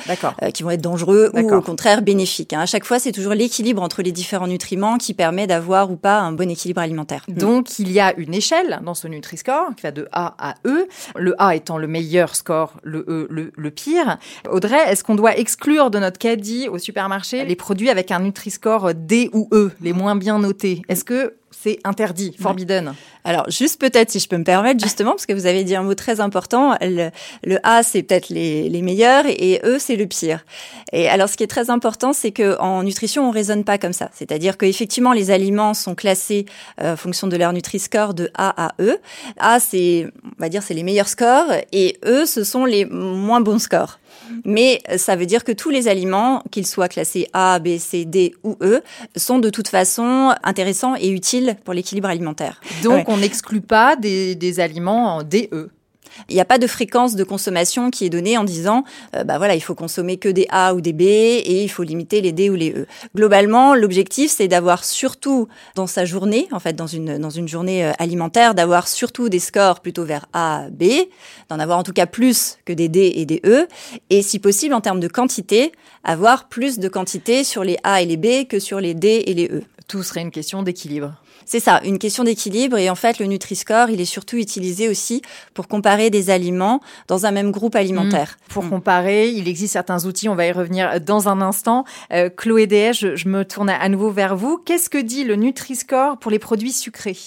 euh, 0.43 0.51
qui 0.51 0.63
vont 0.63 0.71
être 0.71 0.81
dangereux 0.81 1.31
ou 1.33 1.53
au 1.53 1.61
contraire 1.61 2.01
bénéfiques. 2.01 2.53
Hein. 2.53 2.61
À 2.61 2.65
chaque 2.65 2.85
fois, 2.85 2.99
c'est 2.99 3.11
toujours 3.11 3.33
l'équilibre 3.33 3.81
entre 3.81 4.01
les 4.01 4.11
différents 4.11 4.47
nutriments 4.47 4.97
qui 4.97 5.13
permet 5.13 5.47
d'avoir 5.47 5.91
ou 5.91 5.95
pas 5.95 6.19
un 6.19 6.31
bon 6.31 6.49
équilibre 6.49 6.81
alimentaire. 6.81 7.25
Mm. 7.27 7.33
Donc, 7.33 7.79
il 7.79 7.91
y 7.91 7.99
a 7.99 8.13
une 8.17 8.33
échelle 8.33 8.79
dans 8.83 8.93
ce 8.93 9.07
Nutri-Score 9.07 9.75
qui 9.75 9.83
va 9.83 9.91
de 9.91 10.07
A 10.11 10.35
à 10.39 10.55
E. 10.65 10.87
Le 11.15 11.35
A 11.41 11.55
étant 11.55 11.77
le 11.77 11.87
meilleur 11.87 12.35
score, 12.35 12.75
le 12.83 13.05
E 13.07 13.27
le, 13.29 13.51
le 13.55 13.71
pire. 13.71 13.82
Audrey, 14.49 14.79
est-ce 14.87 15.03
qu'on 15.03 15.15
doit 15.15 15.37
exclure 15.37 15.91
de 15.91 15.99
notre 15.99 16.17
caddie 16.17 16.67
au 16.69 16.77
supermarché 16.77 17.45
les 17.45 17.55
produits 17.55 17.89
avec 17.89 18.11
un 18.11 18.19
Nutri-Score 18.19 18.93
D 18.93 19.29
ou 19.33 19.47
E, 19.51 19.71
les 19.81 19.93
moins 19.93 20.15
bien 20.15 20.39
notés? 20.39 20.81
Est-ce 20.87 21.03
que 21.03 21.35
c'est 21.51 21.79
interdit, 21.83 22.35
forbidden? 22.39 22.93
Alors, 23.23 23.49
juste 23.49 23.79
peut-être, 23.79 24.11
si 24.11 24.19
je 24.19 24.27
peux 24.27 24.37
me 24.37 24.43
permettre, 24.43 24.83
justement, 24.83 25.11
parce 25.11 25.25
que 25.25 25.33
vous 25.33 25.45
avez 25.45 25.63
dit 25.63 25.75
un 25.75 25.83
mot 25.83 25.95
très 25.95 26.19
important, 26.19 26.75
le, 26.81 27.09
A, 27.63 27.83
c'est 27.83 28.03
peut-être 28.03 28.29
les, 28.29 28.69
les, 28.69 28.81
meilleurs 28.81 29.25
et 29.27 29.61
E, 29.63 29.77
c'est 29.79 29.95
le 29.95 30.05
pire. 30.07 30.45
Et 30.91 31.07
alors, 31.07 31.29
ce 31.29 31.37
qui 31.37 31.43
est 31.43 31.47
très 31.47 31.69
important, 31.69 32.13
c'est 32.13 32.31
que 32.31 32.59
en 32.59 32.83
nutrition, 32.83 33.27
on 33.27 33.31
raisonne 33.31 33.63
pas 33.63 33.77
comme 33.77 33.93
ça. 33.93 34.09
C'est-à-dire 34.13 34.57
qu'effectivement, 34.57 35.13
les 35.13 35.31
aliments 35.31 35.73
sont 35.73 35.95
classés 35.95 36.45
euh, 36.81 36.93
en 36.93 36.97
fonction 36.97 37.27
de 37.27 37.37
leur 37.37 37.53
Nutri-Score 37.53 38.13
de 38.13 38.29
A 38.35 38.67
à 38.67 38.73
E. 38.81 38.97
A, 39.37 39.59
c'est, 39.59 40.07
on 40.25 40.41
va 40.41 40.49
dire, 40.49 40.63
c'est 40.63 40.73
les 40.73 40.83
meilleurs 40.83 41.07
scores 41.07 41.51
et 41.71 41.97
E, 42.05 42.25
ce 42.25 42.43
sont 42.43 42.65
les 42.65 42.85
moins 42.85 43.41
bons 43.41 43.59
scores. 43.59 43.99
Mais 44.45 44.81
ça 44.97 45.15
veut 45.15 45.25
dire 45.25 45.43
que 45.43 45.51
tous 45.51 45.69
les 45.69 45.87
aliments, 45.87 46.43
qu'ils 46.51 46.67
soient 46.67 46.87
classés 46.87 47.27
A, 47.33 47.59
B, 47.59 47.77
C, 47.77 48.05
D 48.05 48.33
ou 48.43 48.57
E, 48.61 48.81
sont 49.15 49.39
de 49.39 49.49
toute 49.49 49.67
façon 49.67 50.33
intéressants 50.43 50.95
et 50.95 51.09
utiles 51.09 51.55
pour 51.63 51.73
l'équilibre 51.73 52.09
alimentaire. 52.09 52.61
Donc 52.83 53.09
on 53.09 53.12
n'exclut 53.17 53.61
pas 53.61 53.95
des, 53.95 54.35
des 54.35 54.59
aliments 54.59 55.17
en 55.17 55.23
D, 55.23 55.49
E. 55.51 55.69
Il 56.29 56.35
n'y 56.35 56.41
a 56.41 56.45
pas 56.45 56.57
de 56.57 56.67
fréquence 56.67 57.15
de 57.15 57.23
consommation 57.23 57.89
qui 57.89 58.05
est 58.05 58.09
donnée 58.09 58.37
en 58.37 58.43
disant, 58.43 58.83
euh, 59.15 59.23
bah 59.23 59.37
voilà, 59.37 59.55
il 59.55 59.61
faut 59.61 59.75
consommer 59.75 60.17
que 60.17 60.29
des 60.29 60.45
A 60.49 60.75
ou 60.75 60.81
des 60.81 60.93
B 60.93 61.01
et 61.01 61.63
il 61.63 61.69
faut 61.69 61.83
limiter 61.83 62.21
les 62.21 62.31
D 62.31 62.49
ou 62.49 62.55
les 62.55 62.71
E. 62.71 62.85
Globalement, 63.15 63.75
l'objectif, 63.75 64.31
c'est 64.31 64.47
d'avoir 64.47 64.83
surtout 64.83 65.47
dans 65.75 65.87
sa 65.87 66.05
journée, 66.05 66.47
en 66.51 66.59
fait, 66.59 66.73
dans 66.73 66.87
une, 66.87 67.17
dans 67.17 67.29
une 67.29 67.47
journée 67.47 67.85
euh, 67.85 67.91
alimentaire, 67.99 68.55
d'avoir 68.55 68.87
surtout 68.87 69.29
des 69.29 69.39
scores 69.39 69.79
plutôt 69.79 70.05
vers 70.05 70.27
A, 70.33 70.67
B, 70.71 70.83
d'en 71.49 71.59
avoir 71.59 71.79
en 71.79 71.83
tout 71.83 71.93
cas 71.93 72.05
plus 72.05 72.57
que 72.65 72.73
des 72.73 72.89
D 72.89 73.13
et 73.15 73.25
des 73.25 73.41
E, 73.45 73.67
et 74.09 74.21
si 74.21 74.39
possible, 74.39 74.73
en 74.73 74.81
termes 74.81 74.99
de 74.99 75.07
quantité, 75.07 75.71
avoir 76.03 76.47
plus 76.47 76.79
de 76.79 76.87
quantité 76.87 77.43
sur 77.43 77.63
les 77.63 77.77
A 77.83 78.01
et 78.01 78.05
les 78.05 78.17
B 78.17 78.47
que 78.47 78.59
sur 78.59 78.79
les 78.79 78.93
D 78.93 79.23
et 79.25 79.33
les 79.33 79.47
E. 79.47 79.63
Tout 79.87 80.03
serait 80.03 80.21
une 80.21 80.31
question 80.31 80.63
d'équilibre. 80.63 81.15
C'est 81.45 81.59
ça, 81.59 81.81
une 81.83 81.99
question 81.99 82.23
d'équilibre. 82.23 82.77
Et 82.77 82.89
en 82.89 82.95
fait, 82.95 83.19
le 83.19 83.25
Nutri-Score, 83.25 83.89
il 83.89 84.01
est 84.01 84.05
surtout 84.05 84.37
utilisé 84.37 84.89
aussi 84.89 85.21
pour 85.53 85.67
comparer 85.67 86.09
des 86.09 86.29
aliments 86.29 86.81
dans 87.07 87.25
un 87.25 87.31
même 87.31 87.51
groupe 87.51 87.75
alimentaire. 87.75 88.37
Mmh. 88.37 88.53
Pour 88.53 88.63
mmh. 88.63 88.69
comparer, 88.69 89.29
il 89.29 89.47
existe 89.47 89.73
certains 89.73 90.05
outils, 90.05 90.29
on 90.29 90.35
va 90.35 90.45
y 90.45 90.51
revenir 90.51 91.01
dans 91.01 91.29
un 91.29 91.41
instant. 91.41 91.85
Euh, 92.11 92.29
Chloé 92.29 92.67
DS, 92.67 92.93
je, 92.93 93.15
je, 93.15 93.27
me 93.27 93.43
tourne 93.45 93.69
à 93.69 93.89
nouveau 93.89 94.11
vers 94.11 94.35
vous. 94.35 94.57
Qu'est-ce 94.57 94.89
que 94.89 94.97
dit 94.97 95.23
le 95.23 95.35
Nutri-Score 95.35 96.17
pour 96.17 96.31
les 96.31 96.39
produits 96.39 96.73
sucrés? 96.73 97.17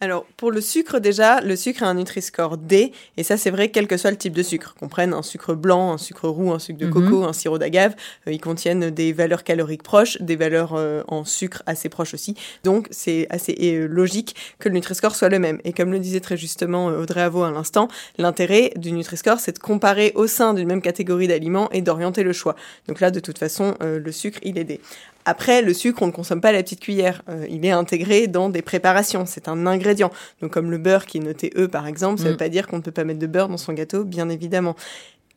Alors, 0.00 0.26
pour 0.36 0.52
le 0.52 0.60
sucre, 0.60 1.00
déjà, 1.00 1.40
le 1.40 1.56
sucre 1.56 1.82
a 1.82 1.86
un 1.86 1.94
Nutri-Score 1.94 2.56
D, 2.56 2.92
et 3.16 3.24
ça, 3.24 3.36
c'est 3.36 3.50
vrai, 3.50 3.70
quel 3.70 3.88
que 3.88 3.96
soit 3.96 4.12
le 4.12 4.16
type 4.16 4.32
de 4.32 4.44
sucre. 4.44 4.76
Qu'on 4.78 4.86
prenne 4.86 5.12
un 5.12 5.22
sucre 5.22 5.54
blanc, 5.54 5.92
un 5.92 5.98
sucre 5.98 6.28
roux, 6.28 6.52
un 6.52 6.60
sucre 6.60 6.78
de 6.78 6.86
coco, 6.86 7.22
mhm. 7.22 7.24
un 7.24 7.32
sirop 7.32 7.58
d'agave, 7.58 7.96
euh, 8.28 8.32
ils 8.32 8.40
contiennent 8.40 8.90
des 8.90 9.12
valeurs 9.12 9.42
caloriques 9.42 9.82
proches, 9.82 10.16
des 10.22 10.36
valeurs 10.36 10.74
euh, 10.76 11.02
en 11.08 11.24
sucre 11.24 11.64
assez 11.66 11.88
proches 11.88 12.14
aussi. 12.14 12.36
Donc, 12.62 12.86
c'est 12.92 13.26
assez 13.30 13.56
euh, 13.60 13.88
logique 13.88 14.36
que 14.60 14.68
le 14.68 14.76
Nutri-Score 14.76 15.16
soit 15.16 15.30
le 15.30 15.40
même. 15.40 15.58
Et 15.64 15.72
comme 15.72 15.90
le 15.90 15.98
disait 15.98 16.20
très 16.20 16.36
justement 16.36 16.86
Audrey 16.86 17.22
Avaux 17.22 17.42
à 17.42 17.50
l'instant, 17.50 17.88
l'intérêt 18.18 18.72
du 18.76 18.92
Nutri-Score, 18.92 19.40
c'est 19.40 19.56
de 19.56 19.58
comparer 19.58 20.12
au 20.14 20.28
sein 20.28 20.54
d'une 20.54 20.68
même 20.68 20.82
catégorie 20.82 21.26
d'aliments 21.26 21.70
et 21.72 21.82
d'orienter 21.82 22.22
le 22.22 22.32
choix. 22.32 22.54
Donc 22.86 23.00
là, 23.00 23.10
de 23.10 23.18
toute 23.18 23.38
façon, 23.38 23.74
le 23.80 24.12
sucre, 24.12 24.38
il 24.44 24.58
est 24.58 24.64
D. 24.64 24.80
Après, 25.28 25.60
le 25.60 25.74
sucre, 25.74 26.00
on 26.00 26.06
ne 26.06 26.10
consomme 26.10 26.40
pas 26.40 26.52
la 26.52 26.62
petite 26.62 26.80
cuillère. 26.80 27.20
Euh, 27.28 27.44
il 27.50 27.66
est 27.66 27.70
intégré 27.70 28.28
dans 28.28 28.48
des 28.48 28.62
préparations. 28.62 29.26
C'est 29.26 29.46
un 29.46 29.66
ingrédient. 29.66 30.10
Donc, 30.40 30.52
comme 30.52 30.70
le 30.70 30.78
beurre 30.78 31.04
qui 31.04 31.18
est 31.18 31.20
noté 31.20 31.52
E, 31.54 31.68
par 31.68 31.86
exemple, 31.86 32.16
ça 32.16 32.24
ne 32.24 32.28
veut 32.30 32.34
mm. 32.36 32.38
pas 32.38 32.48
dire 32.48 32.66
qu'on 32.66 32.78
ne 32.78 32.82
peut 32.82 32.92
pas 32.92 33.04
mettre 33.04 33.18
de 33.18 33.26
beurre 33.26 33.50
dans 33.50 33.58
son 33.58 33.74
gâteau, 33.74 34.04
bien 34.04 34.30
évidemment. 34.30 34.74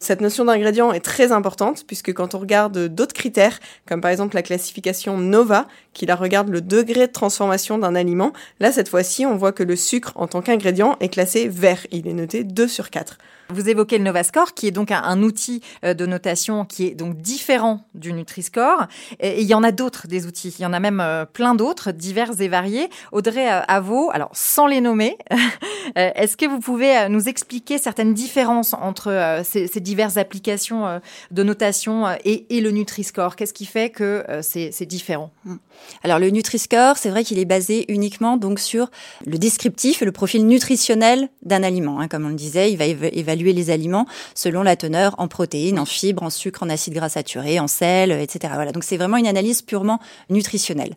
Cette 0.02 0.20
notion 0.20 0.46
d'ingrédient 0.46 0.92
est 0.94 1.00
très 1.00 1.32
importante 1.32 1.84
puisque 1.86 2.12
quand 2.12 2.34
on 2.34 2.40
regarde 2.40 2.88
d'autres 2.88 3.14
critères, 3.14 3.60
comme 3.86 4.02
par 4.02 4.10
exemple 4.10 4.34
la 4.34 4.42
classification 4.42 5.16
NOVA, 5.16 5.68
qui 5.94 6.08
la 6.08 6.16
regarde 6.16 6.50
le 6.50 6.60
degré 6.60 7.06
de 7.06 7.12
transformation 7.12 7.78
d'un 7.78 7.94
aliment, 7.94 8.34
là 8.60 8.72
cette 8.72 8.90
fois-ci 8.90 9.28
on 9.28 9.38
voit 9.38 9.52
que 9.52 9.62
le 9.62 9.76
sucre 9.76 10.14
en 10.16 10.26
tant 10.26 10.42
qu'ingrédient 10.42 10.98
est 11.02 11.10
classé 11.10 11.48
vert. 11.48 11.86
Il 11.92 12.08
est 12.08 12.14
noté 12.14 12.44
2 12.44 12.68
sur 12.68 12.90
4. 12.90 13.20
Vous 13.52 13.68
évoquez 13.68 13.98
le 13.98 14.06
Novascore, 14.06 14.54
qui 14.54 14.68
est 14.68 14.72
donc 14.72 14.92
un, 14.92 15.22
outil 15.22 15.62
euh, 15.84 15.94
de 15.94 16.06
notation 16.06 16.64
qui 16.64 16.88
est 16.88 16.96
donc 16.96 17.18
différent 17.18 17.86
du 17.94 18.14
Nutri-Score. 18.14 18.88
Et, 19.20 19.42
il 19.42 19.48
y 19.48 19.54
en 19.54 19.64
a 19.64 19.72
d'autres, 19.72 20.08
des 20.08 20.26
outils. 20.26 20.56
Il 20.58 20.62
y 20.62 20.66
en 20.66 20.74
a 20.74 20.80
même 20.80 21.02
euh, 21.02 21.26
plein 21.26 21.54
d'autres, 21.54 21.92
divers 21.92 22.40
et 22.40 22.48
variés. 22.48 22.90
Audrey 23.12 23.52
euh, 23.52 23.62
Avaux, 23.68 24.10
alors 24.14 24.30
sans 24.34 24.68
les 24.68 24.80
nommer, 24.80 25.18
est-ce 25.96 26.38
que 26.38 26.46
vous 26.46 26.60
pouvez 26.60 27.10
nous 27.10 27.28
expliquer 27.28 27.78
certaines 27.78 28.14
différences 28.14 28.74
entre 28.74 29.42
ces, 29.44 29.68
diverses 29.92 30.16
applications 30.16 31.02
de 31.32 31.44
notation 31.44 32.06
et, 32.24 32.62
le 32.62 32.72
Nutri-Score 32.72 33.36
Qu'est-ce 33.36 33.54
qui 33.54 33.66
fait 33.66 33.90
que 33.90 34.24
c'est 34.42 34.86
différent? 34.86 35.32
Hmm. 35.44 35.58
Alors 36.04 36.20
le 36.20 36.30
Nutri-Score, 36.30 36.98
c'est 36.98 37.10
vrai 37.10 37.26
qu'il 37.26 37.40
est 37.40 37.46
basé 37.46 37.92
uniquement 37.92 38.38
donc 38.38 38.60
sur 38.60 38.90
le 39.26 39.38
descriptif 39.38 40.02
et 40.02 40.06
le 40.06 40.14
profil 40.14 40.48
nutritionnel 40.48 41.30
d'un 41.44 41.64
aliment. 41.64 42.00
Hein, 42.00 42.08
comme 42.08 42.26
on 42.26 42.30
le 42.30 42.36
disait, 42.36 42.72
il 42.72 42.78
va 42.78 42.86
évaluer 42.86 43.52
les 43.52 43.70
aliments 43.70 44.06
selon 44.34 44.64
la 44.64 44.76
teneur 44.78 45.16
en 45.18 45.28
protéines, 45.28 45.80
en 45.80 45.86
fibres, 45.86 46.24
en 46.24 46.30
sucre, 46.30 46.64
en 46.64 46.70
acides 46.70 46.94
gras 46.94 47.10
saturés, 47.10 47.60
en 47.60 47.68
sel, 47.68 48.12
etc. 48.12 48.54
Voilà. 48.56 48.72
Donc 48.72 48.84
c'est 48.84 48.98
vraiment 48.98 49.18
une 49.18 49.28
analyse 49.28 49.62
purement 49.62 50.00
nutritionnelle. 50.30 50.96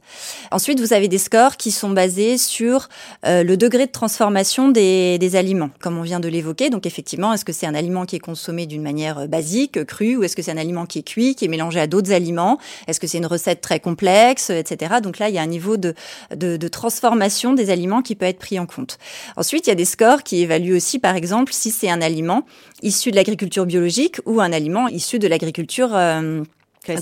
Ensuite, 0.52 0.78
vous 0.78 0.92
avez 0.92 1.08
des 1.08 1.18
scores 1.18 1.56
qui 1.56 1.72
sont 1.72 1.90
basés 1.90 2.38
sur 2.38 2.88
euh, 3.26 3.42
le 3.42 3.56
degré 3.56 3.86
de 3.86 3.92
transformation 3.92 4.68
des 4.68 5.36
aliments, 5.36 5.70
comme 5.80 5.98
on 5.98 6.02
vient 6.02 6.20
de 6.20 6.28
l'évoquer. 6.28 6.70
Donc 6.70 6.86
effectivement, 6.86 7.32
est-ce 7.32 7.44
que 7.44 7.52
c'est 7.52 7.66
un 7.66 7.74
aliment 7.74 8.06
qui 8.06 8.16
est 8.16 8.20
consommé 8.20 8.66
d'une 8.66 8.82
manière 8.84 9.18
euh, 9.18 9.26
basique, 9.26 9.84
crue, 9.84 10.16
ou 10.16 10.22
est-ce 10.22 10.36
que 10.36 10.42
c'est 10.42 10.52
un 10.52 10.56
aliment 10.56 10.86
qui 10.86 11.00
est 11.00 11.02
cuit, 11.02 11.34
qui 11.34 11.44
est 11.44 11.48
mélangé 11.48 11.80
à 11.80 11.88
d'autres 11.88 12.12
aliments? 12.12 12.58
Est-ce 12.86 13.00
que 13.00 13.08
c'est 13.08 13.18
une 13.18 13.26
recette 13.26 13.60
très 13.60 13.80
complexe, 13.80 14.50
etc. 14.50 14.96
Donc 15.02 15.18
là, 15.18 15.28
il 15.28 15.34
y 15.34 15.38
a 15.38 15.42
un 15.42 15.46
niveau 15.46 15.76
de, 15.76 15.94
de, 16.34 16.56
de 16.56 16.68
transformation 16.68 17.52
des 17.52 17.70
aliments 17.70 18.02
qui 18.02 18.14
peut 18.14 18.26
être 18.26 18.38
pris 18.38 18.60
en 18.60 18.66
compte. 18.66 18.98
Ensuite, 19.36 19.66
il 19.66 19.70
y 19.70 19.72
a 19.72 19.76
des 19.76 19.84
scores 19.84 20.22
qui 20.22 20.40
évaluent 20.40 20.76
aussi, 20.76 20.98
par 20.98 21.16
exemple, 21.16 21.52
si 21.52 21.70
c'est 21.70 21.90
un 21.90 22.00
aliment 22.00 22.44
issu 22.82 23.10
de 23.10 23.16
l'agriculture 23.16 23.66
biologique 23.66 24.20
ou 24.26 24.40
un 24.40 24.52
aliment 24.52 24.88
issu 24.88 25.18
de 25.18 25.26
l'agriculture 25.26 25.90
euh, 25.94 26.42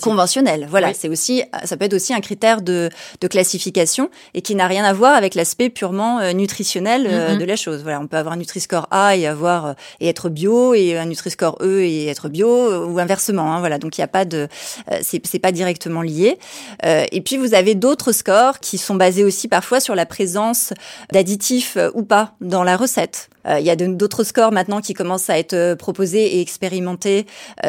conventionnel. 0.01 0.67
Voilà, 0.69 0.95
c'est 0.95 1.09
aussi, 1.09 1.43
ça 1.65 1.77
peut 1.77 1.85
être 1.85 1.95
aussi 1.95 2.15
un 2.15 2.21
critère 2.21 2.62
de, 2.62 2.91
de 3.21 3.29
classification 3.29 4.11
et 4.35 4.43
qui 4.43 4.55
n'a 4.55 4.67
rien 4.67 4.85
à 4.85 4.93
voir 4.93 5.15
avec 5.15 5.35
l'aspect 5.35 5.71
purement 5.71 6.21
euh, 6.21 6.33
nutritionnel 6.33 7.07
euh, 7.07 7.35
mm-hmm. 7.35 7.39
de 7.39 7.45
la 7.45 7.57
chose. 7.57 7.83
Voilà, 7.83 8.01
on 8.01 8.07
peut 8.07 8.17
avoir 8.17 8.35
un 8.35 8.39
Nutri-Score 8.39 8.89
A 8.91 9.17
et 9.17 9.27
avoir 9.27 9.67
euh, 9.67 9.73
et 10.01 10.09
être 10.09 10.29
bio 10.29 10.75
et 10.75 10.99
un 10.99 11.07
Nutri-Score 11.07 11.59
E 11.61 11.81
et 11.81 12.07
être 12.07 12.29
bio 12.29 12.87
ou 12.87 12.99
inversement. 12.99 13.53
Hein, 13.55 13.61
voilà, 13.61 13.79
donc 13.79 13.99
il 13.99 14.01
n'y 14.01 14.05
a 14.05 14.09
pas 14.09 14.25
de, 14.25 14.49
c'est, 15.01 15.25
c'est 15.27 15.39
pas 15.39 15.53
directement 15.53 16.03
lié. 16.03 16.39
et 16.83 17.21
puis 17.21 17.37
vous 17.37 17.55
avez 17.55 17.75
d'autres 17.75 18.12
scores 18.12 18.61
qui 18.61 18.79
sont 18.79 18.95
basés 18.95 19.25
aussi 19.25 19.49
parfois 19.49 19.81
sur 19.81 19.95
la 19.95 20.07
présence 20.07 20.73
d'additifs 21.12 21.77
ou 21.95 22.03
pas 22.03 22.35
dans 22.41 22.65
la 22.65 22.77
recette. 22.77 23.29
Il 23.46 23.64
y 23.64 23.70
a 23.70 23.76
d'autres 23.76 24.25
scores 24.25 24.52
maintenant 24.52 24.80
qui 24.80 24.94
commencent 24.94 25.30
à 25.30 25.38
être 25.38 25.75
proposés 25.75 26.37
et 26.37 26.40
expérimentés 26.40 27.26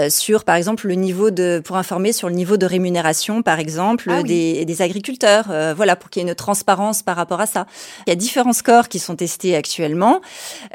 sur, 0.09 0.43
par 0.43 0.55
exemple, 0.55 0.87
le 0.87 0.95
niveau 0.95 1.31
de, 1.31 1.61
pour 1.63 1.77
informer 1.77 2.13
sur 2.13 2.29
le 2.29 2.35
niveau 2.35 2.57
de 2.57 2.65
rémunération, 2.65 3.41
par 3.41 3.59
exemple, 3.59 4.09
ah 4.09 4.23
des, 4.23 4.65
des, 4.65 4.81
agriculteurs. 4.81 5.45
Euh, 5.49 5.73
voilà, 5.75 5.95
pour 5.95 6.09
qu'il 6.09 6.21
y 6.21 6.25
ait 6.25 6.29
une 6.29 6.35
transparence 6.35 7.03
par 7.03 7.15
rapport 7.15 7.41
à 7.41 7.45
ça. 7.45 7.65
Il 8.05 8.09
y 8.09 8.13
a 8.13 8.15
différents 8.15 8.53
scores 8.53 8.89
qui 8.89 8.99
sont 8.99 9.15
testés 9.15 9.55
actuellement, 9.55 10.21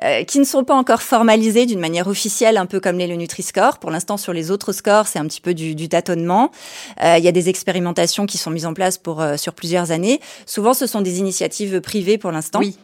euh, 0.05 0.25
qui 0.25 0.39
ne 0.39 0.45
sont 0.45 0.65
pas 0.65 0.75
encore 0.75 1.03
formalisés 1.03 1.67
d'une 1.67 1.81
manière 1.81 2.09
officielle, 2.09 2.57
un 2.57 2.67
peu 2.67 2.81
comme 2.81 2.99
les 2.99 3.07
le 3.07 3.17
Nutri-Score. 3.17 3.79
Pour 3.79 3.91
l'instant, 3.91 4.17
sur 4.17 4.33
les 4.33 4.51
autres 4.51 4.73
scores, 4.73 5.07
c'est 5.07 5.19
un 5.19 5.27
petit 5.27 5.41
peu 5.41 5.55
du, 5.55 5.75
du 5.75 5.89
tâtonnement. 5.89 6.51
Euh, 7.03 7.17
il 7.19 7.25
y 7.25 7.29
a 7.29 7.33
des 7.33 7.49
expérimentations 7.49 8.27
qui 8.27 8.39
sont 8.39 8.51
mises 8.51 8.67
en 8.67 8.75
place 8.75 8.99
pour 8.99 9.25
sur 9.37 9.55
plusieurs 9.55 9.91
années. 9.91 10.21
Souvent, 10.47 10.75
ce 10.75 10.87
sont 10.87 11.01
des 11.01 11.19
initiatives 11.19 11.81
privées 11.81 12.19
pour 12.19 12.31
l'instant. 12.31 12.61
Oui. 12.61 12.77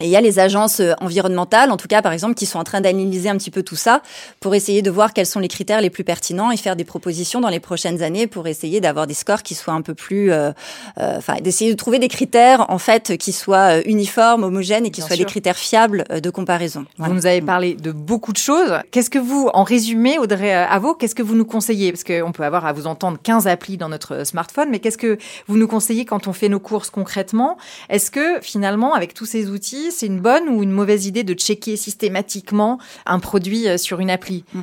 Et 0.00 0.06
il 0.06 0.10
y 0.10 0.16
a 0.16 0.20
les 0.20 0.38
agences 0.38 0.78
euh, 0.78 0.92
environnementales, 1.00 1.72
en 1.72 1.76
tout 1.76 1.88
cas 1.88 2.02
par 2.02 2.12
exemple, 2.12 2.34
qui 2.34 2.46
sont 2.46 2.60
en 2.60 2.62
train 2.62 2.80
d'analyser 2.80 3.30
un 3.30 3.36
petit 3.36 3.50
peu 3.50 3.64
tout 3.64 3.74
ça 3.74 4.00
pour 4.38 4.54
essayer 4.54 4.80
de 4.80 4.92
voir 4.92 5.12
quels 5.12 5.26
sont 5.26 5.40
les 5.40 5.48
critères 5.48 5.80
les 5.80 5.90
plus 5.90 6.04
pertinents 6.04 6.52
et 6.52 6.56
faire 6.56 6.76
des 6.76 6.84
propositions 6.84 7.40
dans 7.40 7.48
les 7.48 7.58
prochaines 7.58 8.00
années 8.00 8.28
pour 8.28 8.46
essayer 8.46 8.80
d'avoir 8.80 9.08
des 9.08 9.14
scores 9.14 9.42
qui 9.42 9.56
soient 9.56 9.74
un 9.74 9.82
peu 9.82 9.94
plus, 9.94 10.30
euh, 10.30 10.52
euh, 11.00 11.16
enfin, 11.16 11.38
d'essayer 11.40 11.72
de 11.72 11.76
trouver 11.76 11.98
des 11.98 12.06
critères 12.06 12.66
en 12.70 12.78
fait 12.78 13.16
qui 13.16 13.32
soient 13.32 13.80
uniformes, 13.88 14.44
homogènes 14.44 14.86
et 14.86 14.92
qui 14.92 15.02
soient 15.02 15.16
des 15.16 15.24
critères 15.24 15.56
fiables 15.56 16.04
de 16.22 16.30
comparaison. 16.30 16.84
Vous 16.98 17.12
nous 17.12 17.26
avez 17.26 17.42
parlé 17.42 17.74
de 17.74 17.90
beaucoup 17.90 18.32
de 18.32 18.38
choses. 18.38 18.78
Qu'est-ce 18.92 19.10
que 19.10 19.18
vous, 19.18 19.50
en 19.52 19.64
résumé, 19.64 20.20
Audrey 20.20 20.54
Avaux, 20.54 20.94
qu'est-ce 20.94 21.16
que 21.16 21.24
vous 21.24 21.34
nous 21.34 21.44
conseillez? 21.44 21.90
Parce 21.90 22.04
qu'on 22.04 22.30
peut 22.30 22.44
avoir 22.44 22.66
à 22.66 22.72
vous 22.72 22.86
entendre 22.86 23.18
15 23.20 23.48
applis 23.48 23.78
dans 23.78 23.88
notre 23.88 24.24
smartphone, 24.24 24.68
mais 24.70 24.78
qu'est-ce 24.78 24.96
que 24.96 25.18
vous 25.48 25.56
nous 25.56 25.66
conseillez 25.66 26.04
quand 26.04 26.28
on 26.28 26.32
fait 26.32 26.48
nos 26.48 26.60
courses 26.60 26.90
concrètement? 26.90 27.58
Est-ce 27.88 28.12
que 28.12 28.40
finalement, 28.42 28.94
avec 28.94 29.12
tous 29.12 29.26
ces 29.26 29.50
outils 29.50 29.87
c'est 29.90 30.06
une 30.06 30.20
bonne 30.20 30.48
ou 30.48 30.62
une 30.62 30.72
mauvaise 30.72 31.06
idée 31.06 31.24
de 31.24 31.34
checker 31.34 31.76
systématiquement 31.76 32.78
un 33.06 33.18
produit 33.18 33.68
euh, 33.68 33.76
sur 33.78 34.00
une 34.00 34.10
appli? 34.10 34.44
Mm. 34.52 34.62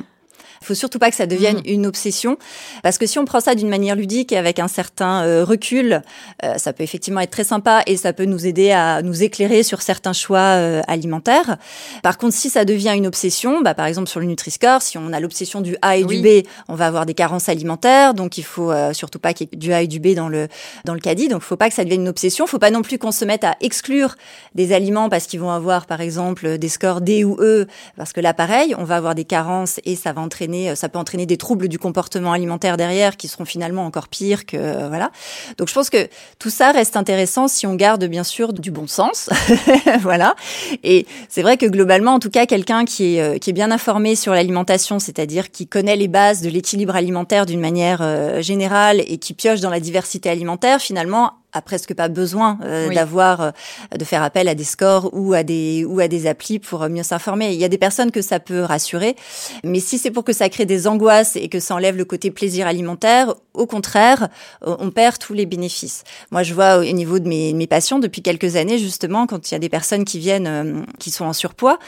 Faut 0.66 0.74
surtout 0.74 0.98
pas 0.98 1.10
que 1.10 1.16
ça 1.16 1.26
devienne 1.26 1.58
mm. 1.58 1.66
une 1.66 1.86
obsession, 1.86 2.38
parce 2.82 2.98
que 2.98 3.06
si 3.06 3.20
on 3.20 3.24
prend 3.24 3.38
ça 3.38 3.54
d'une 3.54 3.68
manière 3.68 3.94
ludique 3.94 4.32
et 4.32 4.36
avec 4.36 4.58
un 4.58 4.66
certain 4.66 5.22
euh, 5.22 5.44
recul, 5.44 6.02
euh, 6.44 6.54
ça 6.56 6.72
peut 6.72 6.82
effectivement 6.82 7.20
être 7.20 7.30
très 7.30 7.44
sympa 7.44 7.82
et 7.86 7.96
ça 7.96 8.12
peut 8.12 8.24
nous 8.24 8.46
aider 8.46 8.72
à 8.72 9.00
nous 9.02 9.22
éclairer 9.22 9.62
sur 9.62 9.80
certains 9.80 10.12
choix 10.12 10.38
euh, 10.38 10.82
alimentaires. 10.88 11.56
Par 12.02 12.18
contre, 12.18 12.34
si 12.34 12.50
ça 12.50 12.64
devient 12.64 12.94
une 12.96 13.06
obsession, 13.06 13.60
bah, 13.62 13.74
par 13.74 13.86
exemple 13.86 14.08
sur 14.08 14.18
le 14.18 14.26
Nutri-Score, 14.26 14.82
si 14.82 14.98
on 14.98 15.12
a 15.12 15.20
l'obsession 15.20 15.60
du 15.60 15.76
A 15.82 15.96
et 15.96 16.04
du 16.04 16.20
B, 16.20 16.46
on 16.68 16.74
va 16.74 16.86
avoir 16.86 17.06
des 17.06 17.14
carences 17.14 17.48
alimentaires, 17.48 18.14
donc 18.14 18.38
il 18.38 18.44
faut 18.44 18.72
surtout 18.92 19.20
pas 19.20 19.32
qu'il 19.34 19.46
y 19.46 19.54
ait 19.54 19.56
du 19.56 19.72
A 19.72 19.82
et 19.82 19.86
du 19.86 20.00
B 20.00 20.14
dans 20.14 20.28
le 20.28 20.48
dans 20.84 20.94
le 20.94 21.00
caddie. 21.00 21.28
Donc, 21.28 21.42
faut 21.42 21.56
pas 21.56 21.68
que 21.68 21.74
ça 21.74 21.84
devienne 21.84 22.02
une 22.02 22.08
obsession. 22.08 22.46
Faut 22.46 22.58
pas 22.58 22.70
non 22.70 22.82
plus 22.82 22.98
qu'on 22.98 23.12
se 23.12 23.24
mette 23.24 23.44
à 23.44 23.56
exclure 23.60 24.16
des 24.54 24.72
aliments 24.72 25.08
parce 25.08 25.26
qu'ils 25.26 25.40
vont 25.40 25.50
avoir, 25.50 25.86
par 25.86 26.00
exemple, 26.00 26.58
des 26.58 26.68
scores 26.68 27.00
D 27.00 27.24
ou 27.24 27.36
E, 27.40 27.66
parce 27.96 28.12
que 28.12 28.20
là, 28.20 28.34
pareil, 28.34 28.74
on 28.76 28.84
va 28.84 28.96
avoir 28.96 29.14
des 29.14 29.24
carences 29.24 29.80
et 29.84 29.96
ça 29.96 30.12
va 30.12 30.22
entraîner 30.22 30.55
euh, 30.56 30.74
ça 30.74 30.88
peut 30.88 30.98
entraîner 30.98 31.26
des 31.26 31.36
troubles 31.36 31.68
du 31.68 31.78
comportement 31.78 32.32
alimentaire 32.32 32.76
derrière 32.76 33.16
qui 33.16 33.28
seront 33.28 33.44
finalement 33.44 33.84
encore 33.84 34.08
pires 34.08 34.46
que 34.46 34.56
euh, 34.56 34.88
voilà. 34.88 35.10
Donc 35.58 35.68
je 35.68 35.74
pense 35.74 35.90
que 35.90 36.08
tout 36.38 36.50
ça 36.50 36.72
reste 36.72 36.96
intéressant 36.96 37.48
si 37.48 37.66
on 37.66 37.74
garde 37.74 38.04
bien 38.04 38.24
sûr 38.24 38.52
du 38.52 38.70
bon 38.70 38.86
sens, 38.86 39.30
voilà. 40.00 40.34
Et 40.82 41.06
c'est 41.28 41.42
vrai 41.42 41.56
que 41.56 41.66
globalement, 41.66 42.14
en 42.14 42.18
tout 42.18 42.30
cas, 42.30 42.46
quelqu'un 42.46 42.84
qui 42.84 43.16
est 43.16 43.20
euh, 43.20 43.38
qui 43.38 43.50
est 43.50 43.52
bien 43.52 43.70
informé 43.70 44.16
sur 44.16 44.32
l'alimentation, 44.32 44.98
c'est-à-dire 44.98 45.50
qui 45.50 45.66
connaît 45.66 45.96
les 45.96 46.08
bases 46.08 46.40
de 46.40 46.48
l'équilibre 46.48 46.96
alimentaire 46.96 47.46
d'une 47.46 47.60
manière 47.60 48.42
générale 48.42 49.00
et 49.06 49.18
qui 49.18 49.34
pioche 49.34 49.60
dans 49.60 49.70
la 49.70 49.80
diversité 49.80 50.30
alimentaire, 50.30 50.80
finalement 50.80 51.32
a 51.56 51.62
presque 51.62 51.94
pas 51.94 52.08
besoin 52.08 52.58
euh, 52.62 52.92
d'avoir 52.92 53.40
euh, 53.40 53.50
de 53.96 54.04
faire 54.04 54.22
appel 54.22 54.48
à 54.48 54.54
des 54.54 54.64
scores 54.64 55.10
ou 55.12 55.34
à 55.34 55.42
des 55.42 55.84
ou 55.84 56.00
à 56.00 56.08
des 56.08 56.26
applis 56.26 56.58
pour 56.58 56.88
mieux 56.88 57.02
s'informer. 57.02 57.52
Il 57.52 57.58
y 57.58 57.64
a 57.64 57.68
des 57.68 57.78
personnes 57.78 58.10
que 58.10 58.22
ça 58.22 58.40
peut 58.40 58.60
rassurer, 58.60 59.16
mais 59.64 59.80
si 59.80 59.98
c'est 59.98 60.10
pour 60.10 60.24
que 60.24 60.32
ça 60.32 60.48
crée 60.48 60.66
des 60.66 60.86
angoisses 60.86 61.36
et 61.36 61.48
que 61.48 61.60
ça 61.60 61.74
enlève 61.74 61.96
le 61.96 62.04
côté 62.04 62.30
plaisir 62.30 62.66
alimentaire, 62.66 63.34
au 63.54 63.66
contraire, 63.66 64.28
euh, 64.66 64.76
on 64.78 64.90
perd 64.90 65.18
tous 65.18 65.32
les 65.32 65.46
bénéfices. 65.46 66.04
Moi, 66.30 66.42
je 66.42 66.54
vois 66.54 66.78
au 66.78 66.84
niveau 66.84 67.18
de 67.18 67.28
mes, 67.28 67.52
mes 67.54 67.66
patients 67.66 67.98
depuis 67.98 68.22
quelques 68.22 68.56
années 68.56 68.78
justement 68.78 69.26
quand 69.26 69.50
il 69.50 69.54
y 69.54 69.56
a 69.56 69.60
des 69.60 69.68
personnes 69.68 70.04
qui 70.04 70.18
viennent 70.18 70.86
qui 70.98 71.10
sont 71.10 71.24
en 71.24 71.32
surpoids, 71.32 71.78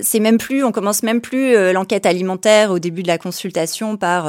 c'est 0.00 0.20
même 0.20 0.38
plus 0.38 0.64
on 0.64 0.72
commence 0.72 1.02
même 1.02 1.20
plus 1.20 1.72
l'enquête 1.72 2.06
alimentaire 2.06 2.70
au 2.70 2.78
début 2.78 3.02
de 3.02 3.08
la 3.08 3.18
consultation 3.18 3.96
par 3.96 4.26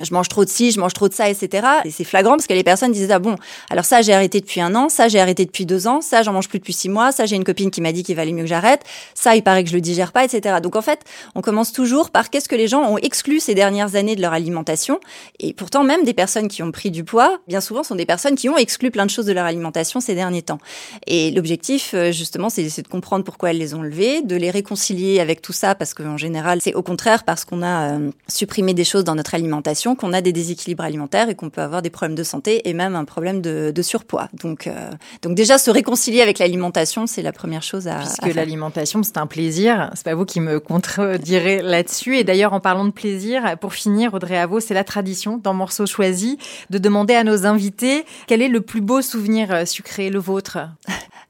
je 0.00 0.12
mange 0.12 0.28
trop 0.28 0.44
de 0.44 0.50
ci, 0.50 0.72
je 0.72 0.80
mange 0.80 0.92
trop 0.92 1.08
de 1.08 1.14
ça, 1.14 1.28
etc. 1.28 1.66
Et 1.84 1.90
c'est 1.90 2.04
flagrant 2.04 2.32
parce 2.32 2.46
que 2.46 2.54
les 2.54 2.64
personnes 2.64 2.92
disaient 2.92 3.12
ah 3.12 3.18
bon, 3.18 3.36
alors 3.70 3.84
ça 3.84 4.02
j'ai 4.02 4.12
arrêté 4.12 4.40
depuis 4.40 4.60
un 4.60 4.74
an, 4.74 4.88
ça 4.88 5.08
j'ai 5.08 5.20
arrêté 5.20 5.44
depuis 5.44 5.66
deux 5.66 5.86
ans, 5.86 6.00
ça 6.00 6.22
j'en 6.22 6.32
mange 6.32 6.48
plus 6.48 6.58
depuis 6.58 6.72
six 6.72 6.88
mois, 6.88 7.12
ça 7.12 7.26
j'ai 7.26 7.36
une 7.36 7.44
copine 7.44 7.70
qui 7.70 7.80
m'a 7.80 7.92
dit 7.92 8.02
qu'il 8.02 8.16
valait 8.16 8.32
mieux 8.32 8.42
que 8.42 8.48
j'arrête, 8.48 8.82
ça 9.14 9.36
il 9.36 9.42
paraît 9.42 9.62
que 9.62 9.70
je 9.70 9.74
le 9.74 9.80
digère 9.80 10.12
pas, 10.12 10.24
etc. 10.24 10.56
Donc 10.62 10.76
en 10.76 10.82
fait, 10.82 11.00
on 11.34 11.42
commence 11.42 11.72
toujours 11.72 12.10
par 12.10 12.30
qu'est-ce 12.30 12.48
que 12.48 12.56
les 12.56 12.66
gens 12.66 12.82
ont 12.82 12.98
exclu 12.98 13.40
ces 13.40 13.54
dernières 13.54 13.94
années 13.94 14.16
de 14.16 14.20
leur 14.20 14.32
alimentation. 14.32 14.98
Et 15.38 15.52
pourtant 15.52 15.84
même 15.84 16.04
des 16.04 16.14
personnes 16.14 16.48
qui 16.48 16.62
ont 16.62 16.72
pris 16.72 16.90
du 16.90 17.04
poids, 17.04 17.38
bien 17.46 17.60
souvent 17.60 17.82
sont 17.82 17.94
des 17.94 18.06
personnes 18.06 18.34
qui 18.34 18.48
ont 18.48 18.56
exclu 18.56 18.90
plein 18.90 19.06
de 19.06 19.10
choses 19.10 19.26
de 19.26 19.32
leur 19.32 19.44
alimentation 19.44 20.00
ces 20.00 20.14
derniers 20.14 20.42
temps. 20.42 20.58
Et 21.06 21.30
l'objectif 21.30 21.92
euh, 21.94 22.10
justement, 22.10 22.50
c'est 22.50 22.64
de 22.64 22.88
comprendre 22.88 23.24
pourquoi 23.24 23.50
elles 23.50 23.58
les 23.58 23.74
ont 23.74 23.82
levées, 23.82 24.22
de 24.22 24.36
les 24.36 24.50
réconcilier 24.50 25.20
avec 25.20 25.40
tout 25.40 25.52
ça 25.52 25.74
parce 25.74 25.94
qu'en 25.94 26.16
général, 26.16 26.60
c'est 26.60 26.74
au 26.74 26.82
contraire 26.82 27.24
parce 27.24 27.44
qu'on 27.44 27.62
a 27.62 27.92
euh, 27.92 28.10
supprimé 28.28 28.74
des 28.74 28.84
choses 28.84 29.04
dans 29.04 29.14
notre 29.14 29.34
alimentation 29.34 29.83
qu'on 29.94 30.12
a 30.14 30.22
des 30.22 30.32
déséquilibres 30.32 30.84
alimentaires 30.84 31.28
et 31.28 31.34
qu'on 31.34 31.50
peut 31.50 31.60
avoir 31.60 31.82
des 31.82 31.90
problèmes 31.90 32.14
de 32.14 32.22
santé 32.22 32.68
et 32.68 32.72
même 32.72 32.96
un 32.96 33.04
problème 33.04 33.42
de, 33.42 33.82
surpoids. 33.82 34.28
Donc, 34.32 34.66
euh, 34.66 34.90
donc 35.20 35.34
déjà 35.34 35.58
se 35.58 35.70
réconcilier 35.70 36.22
avec 36.22 36.38
l'alimentation, 36.38 37.06
c'est 37.06 37.20
la 37.20 37.32
première 37.32 37.62
chose 37.62 37.86
à. 37.86 37.98
Puisque 37.98 38.34
l'alimentation, 38.34 39.02
c'est 39.02 39.18
un 39.18 39.26
plaisir. 39.26 39.90
C'est 39.94 40.04
pas 40.04 40.14
vous 40.14 40.24
qui 40.24 40.40
me 40.40 40.58
contredirez 40.58 41.60
là-dessus. 41.60 42.16
Et 42.16 42.24
d'ailleurs, 42.24 42.54
en 42.54 42.60
parlant 42.60 42.86
de 42.86 42.92
plaisir, 42.92 43.58
pour 43.60 43.74
finir, 43.74 44.14
Audrey 44.14 44.38
Avaux, 44.38 44.60
c'est 44.60 44.74
la 44.74 44.84
tradition 44.84 45.36
dans 45.36 45.52
Morceau 45.52 45.84
choisi 45.86 46.38
de 46.70 46.78
demander 46.78 47.14
à 47.14 47.24
nos 47.24 47.44
invités 47.44 48.06
quel 48.26 48.40
est 48.40 48.48
le 48.48 48.60
plus 48.60 48.80
beau 48.80 49.02
souvenir 49.02 49.52
euh, 49.52 49.64
sucré, 49.64 50.08
le 50.08 50.18
vôtre? 50.18 50.58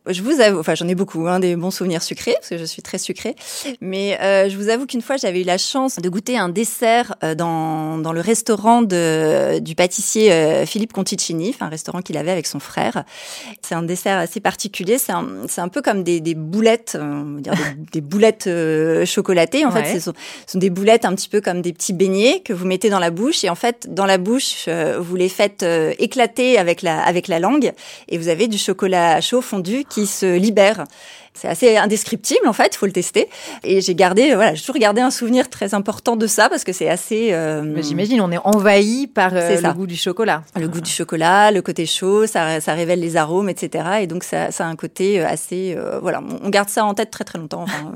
Je 0.07 0.21
vous 0.21 0.43
avoue, 0.43 0.61
enfin 0.61 0.75
j'en 0.75 0.87
ai 0.87 0.95
beaucoup, 0.95 1.27
hein, 1.29 1.41
des 1.41 1.57
bons 1.57 1.71
souvenirs 1.71 2.03
sucrés 2.03 2.35
parce 2.35 2.51
que 2.51 2.59
je 2.59 2.65
suis 2.65 2.83
très 2.83 2.99
sucrée. 2.99 3.35
Mais 3.81 4.21
euh, 4.21 4.51
je 4.51 4.57
vous 4.59 4.69
avoue 4.69 4.85
qu'une 4.85 5.01
fois 5.01 5.17
j'avais 5.17 5.41
eu 5.41 5.45
la 5.45 5.57
chance 5.57 5.97
de 5.97 6.09
goûter 6.11 6.37
un 6.37 6.51
dessert 6.51 7.15
euh, 7.25 7.35
dans, 7.35 7.97
dans 7.97 8.13
le 8.13 8.21
restaurant 8.21 8.83
de, 8.83 9.61
du 9.61 9.75
pâtissier 9.75 10.31
euh, 10.31 10.67
Philippe 10.67 10.93
Conticini, 10.93 11.57
un 11.61 11.71
restaurant 11.71 12.03
qu'il 12.03 12.19
avait 12.19 12.33
avec 12.33 12.47
son 12.47 12.61
frère. 12.61 13.05
C'est 13.63 13.75
un 13.75 13.83
dessert 13.83 14.19
assez 14.19 14.41
particulier. 14.41 14.99
C'est 14.99 15.13
un, 15.13 15.27
c'est 15.49 15.63
un 15.63 15.69
peu 15.69 15.81
comme 15.81 16.03
des, 16.03 16.21
des 16.21 16.35
boulettes, 16.35 16.99
on 17.01 17.37
va 17.37 17.41
dire 17.41 17.55
des, 17.91 18.01
boulettes 18.03 18.51
chocolatées. 19.07 19.65
En 19.65 19.71
fait, 19.71 19.95
ce 19.95 20.01
sont, 20.01 20.13
ce 20.47 20.53
sont, 20.53 20.59
des 20.59 20.71
boulettes 20.71 21.07
un 21.07 21.15
petit 21.15 21.31
peu 21.31 21.41
comme 21.41 21.63
des 21.63 21.73
petits 21.73 21.95
beignets 21.95 22.41
que 22.45 22.53
vous 22.53 22.67
mettez 22.67 22.91
dans 22.91 22.99
la 22.99 23.11
bouche 23.11 23.43
et 23.43 23.49
en 23.49 23.55
fait 23.55 23.87
dans 23.93 24.07
la 24.07 24.19
bouche 24.19 24.69
vous 24.99 25.17
les 25.17 25.31
faites 25.31 25.65
éclater 25.99 26.59
avec 26.59 26.83
la 26.83 27.03
avec 27.03 27.27
la 27.29 27.39
langue 27.39 27.73
et 28.09 28.19
vous 28.19 28.29
avez 28.29 28.49
du 28.49 28.59
chocolat 28.59 29.21
chaud 29.23 29.41
fondu 29.41 29.85
qui 29.95 30.07
se 30.09 30.37
libère 30.37 30.85
c'est 31.35 31.49
assez 31.49 31.77
indescriptible 31.77 32.47
en 32.47 32.53
fait, 32.53 32.75
il 32.75 32.79
faut 32.79 32.87
le 32.87 32.93
tester. 32.93 33.29
Et 33.65 33.81
j'ai 33.81 33.95
gardé, 33.95 34.35
voilà, 34.35 34.55
j'ai 34.55 34.61
toujours 34.61 34.79
gardé 34.81 35.01
un 35.01 35.11
souvenir 35.11 35.51
très 35.51 35.75
important 35.75 36.17
de 36.17 36.27
ça 36.27 36.49
parce 36.49 36.63
que 36.63 36.73
c'est 36.73 36.89
assez. 36.89 37.33
Euh, 37.33 37.83
J'imagine, 37.83 38.21
on 38.21 38.31
est 38.31 38.39
envahi 38.45 39.09
par 39.09 39.33
euh, 39.35 39.61
le 39.61 39.73
goût 39.73 39.87
du 39.87 39.97
chocolat. 39.97 40.45
Le 40.57 40.69
goût 40.69 40.81
du 40.81 40.91
chocolat, 40.91 41.51
le 41.51 41.61
côté 41.61 41.87
chaud, 41.87 42.27
ça, 42.27 42.61
ça 42.61 42.75
révèle 42.75 43.01
les 43.01 43.17
arômes, 43.17 43.49
etc. 43.49 43.85
Et 44.03 44.07
donc 44.07 44.23
ça, 44.23 44.53
ça 44.53 44.65
a 44.65 44.69
un 44.69 44.77
côté 44.77 45.21
euh, 45.21 45.27
assez, 45.27 45.75
euh, 45.77 45.99
voilà, 46.01 46.23
on 46.43 46.49
garde 46.51 46.69
ça 46.69 46.85
en 46.85 46.95
tête 46.95 47.11
très 47.11 47.25
très 47.25 47.39
longtemps. 47.39 47.65
Enfin, 47.65 47.93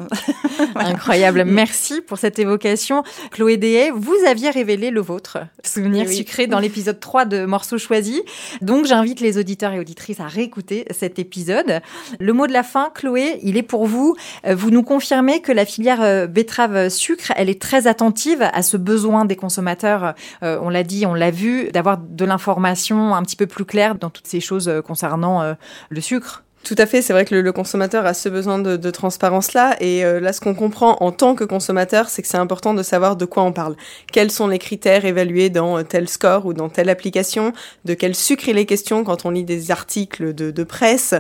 Incroyable, 0.74 1.44
merci 1.44 2.00
pour 2.00 2.18
cette 2.18 2.40
évocation, 2.40 3.04
Chloé 3.30 3.56
Déhay. 3.56 3.90
Vous 3.94 4.16
aviez 4.26 4.50
révélé 4.50 4.90
le 4.90 5.00
vôtre, 5.00 5.38
souvenir 5.64 6.08
sucré, 6.08 6.48
dans 6.48 6.58
l'épisode 6.58 6.98
3 6.98 7.24
de 7.24 7.44
Morceaux 7.44 7.78
choisis. 7.78 8.20
Donc 8.62 8.86
j'invite 8.86 9.20
les 9.20 9.38
auditeurs 9.38 9.72
et 9.72 9.78
auditrices 9.78 10.20
à 10.20 10.26
réécouter 10.26 10.86
cet 10.90 11.20
épisode. 11.20 11.80
Le 12.18 12.32
mot 12.32 12.48
de 12.48 12.52
la 12.52 12.64
fin, 12.64 12.90
Chloé 12.94 13.27
il 13.42 13.56
est 13.56 13.62
pour 13.62 13.86
vous. 13.86 14.16
Euh, 14.46 14.54
vous 14.54 14.70
nous 14.70 14.82
confirmez 14.82 15.40
que 15.40 15.52
la 15.52 15.64
filière 15.64 16.02
euh, 16.02 16.26
betterave-sucre, 16.26 17.32
elle 17.36 17.48
est 17.48 17.60
très 17.60 17.86
attentive 17.86 18.42
à 18.42 18.62
ce 18.62 18.76
besoin 18.76 19.24
des 19.24 19.36
consommateurs, 19.36 20.14
euh, 20.42 20.58
on 20.62 20.68
l'a 20.68 20.82
dit, 20.82 21.06
on 21.06 21.14
l'a 21.14 21.30
vu, 21.30 21.70
d'avoir 21.72 21.98
de 21.98 22.24
l'information 22.24 23.14
un 23.14 23.22
petit 23.22 23.36
peu 23.36 23.46
plus 23.46 23.64
claire 23.64 23.94
dans 23.94 24.10
toutes 24.10 24.26
ces 24.26 24.40
choses 24.40 24.70
concernant 24.86 25.54
le 25.88 26.00
sucre. 26.00 26.44
Tout 26.64 26.74
à 26.78 26.86
fait, 26.86 27.02
c'est 27.02 27.12
vrai 27.12 27.24
que 27.24 27.34
le, 27.34 27.52
consommateur 27.52 28.04
a 28.04 28.14
ce 28.14 28.28
besoin 28.28 28.58
de, 28.58 28.90
transparence-là. 28.90 29.76
Et 29.80 30.02
là, 30.02 30.32
ce 30.32 30.40
qu'on 30.40 30.54
comprend 30.54 30.96
en 31.00 31.12
tant 31.12 31.34
que 31.34 31.44
consommateur, 31.44 32.08
c'est 32.08 32.22
que 32.22 32.28
c'est 32.28 32.38
important 32.38 32.74
de 32.74 32.82
savoir 32.82 33.16
de 33.16 33.24
quoi 33.24 33.42
on 33.44 33.52
parle. 33.52 33.76
Quels 34.12 34.30
sont 34.30 34.48
les 34.48 34.58
critères 34.58 35.04
évalués 35.04 35.50
dans 35.50 35.82
tel 35.84 36.08
score 36.08 36.46
ou 36.46 36.52
dans 36.52 36.68
telle 36.68 36.88
application, 36.88 37.52
de 37.84 37.94
quel 37.94 38.14
sucre 38.14 38.48
il 38.48 38.58
est 38.58 38.66
question 38.66 39.04
quand 39.04 39.24
on 39.24 39.30
lit 39.30 39.44
des 39.44 39.70
articles 39.70 40.34
de, 40.34 40.50
de 40.50 40.64
presse? 40.64 41.14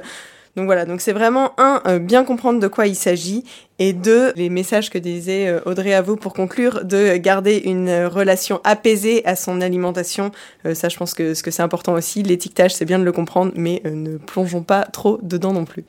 Donc 0.58 0.66
voilà, 0.66 0.86
donc 0.86 1.00
c'est 1.00 1.12
vraiment 1.12 1.52
un, 1.56 1.80
euh, 1.86 2.00
bien 2.00 2.24
comprendre 2.24 2.58
de 2.58 2.66
quoi 2.66 2.88
il 2.88 2.96
s'agit 2.96 3.44
et 3.78 3.92
deux, 3.92 4.32
les 4.34 4.50
messages 4.50 4.90
que 4.90 4.98
disait 4.98 5.46
euh, 5.46 5.60
Audrey 5.66 5.94
à 5.94 6.02
vous 6.02 6.16
pour 6.16 6.34
conclure, 6.34 6.84
de 6.84 7.16
garder 7.16 7.62
une 7.64 8.06
relation 8.06 8.60
apaisée 8.64 9.24
à 9.24 9.36
son 9.36 9.60
alimentation. 9.60 10.32
Euh, 10.66 10.74
ça, 10.74 10.88
je 10.88 10.96
pense 10.96 11.14
que 11.14 11.34
ce 11.34 11.44
que 11.44 11.52
c'est 11.52 11.62
important 11.62 11.92
aussi. 11.92 12.24
L'étiquetage, 12.24 12.74
c'est 12.74 12.86
bien 12.86 12.98
de 12.98 13.04
le 13.04 13.12
comprendre, 13.12 13.52
mais 13.54 13.82
ne 13.84 14.16
plongeons 14.16 14.64
pas 14.64 14.82
trop 14.82 15.20
dedans 15.22 15.52
non 15.52 15.64
plus. 15.64 15.84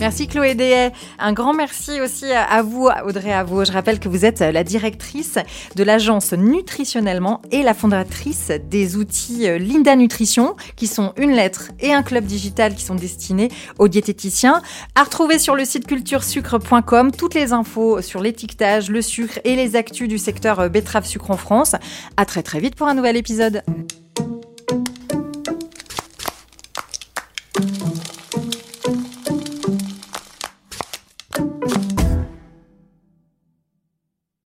Merci 0.00 0.28
Chloé 0.28 0.54
Dehay. 0.54 0.92
Un 1.18 1.34
grand 1.34 1.52
merci 1.52 2.00
aussi 2.00 2.24
à 2.32 2.62
vous, 2.62 2.88
Audrey 3.04 3.34
Avaux. 3.34 3.66
Je 3.66 3.72
rappelle 3.72 4.00
que 4.00 4.08
vous 4.08 4.24
êtes 4.24 4.40
la 4.40 4.64
directrice 4.64 5.38
de 5.76 5.84
l'agence 5.84 6.32
Nutritionnellement 6.32 7.42
et 7.50 7.62
la 7.62 7.74
fondatrice 7.74 8.50
des 8.70 8.96
outils 8.96 9.46
euh, 9.46 9.58
Linda 9.58 9.96
Nutrition, 9.96 10.56
qui 10.76 10.86
sont 10.86 11.12
une 11.18 11.32
lettre 11.32 11.70
et 11.80 11.92
un 11.92 12.02
club 12.02 12.24
digital 12.24 12.74
qui 12.74 12.82
sont 12.82 12.94
destinés 12.94 13.50
aux 13.78 13.88
diététiciens. 13.88 14.62
À 14.94 15.02
retrouver 15.02 15.38
sur 15.38 15.54
le 15.54 15.66
site 15.66 15.86
culturesucre.com 15.86 17.12
toutes 17.12 17.34
les 17.34 17.52
infos 17.52 18.00
sur 18.00 18.22
l'étiquetage, 18.22 18.88
le 18.88 19.02
sucre 19.02 19.38
et 19.44 19.54
les 19.54 19.76
actus 19.76 20.08
du 20.08 20.16
secteur 20.16 20.60
euh, 20.60 20.68
betterave 20.70 21.04
sucre 21.04 21.30
en 21.30 21.36
France. 21.36 21.76
À 22.16 22.24
très 22.24 22.42
très 22.42 22.58
vite 22.60 22.74
pour 22.74 22.88
un 22.88 22.94
nouvel 22.94 23.18
épisode. 23.18 23.62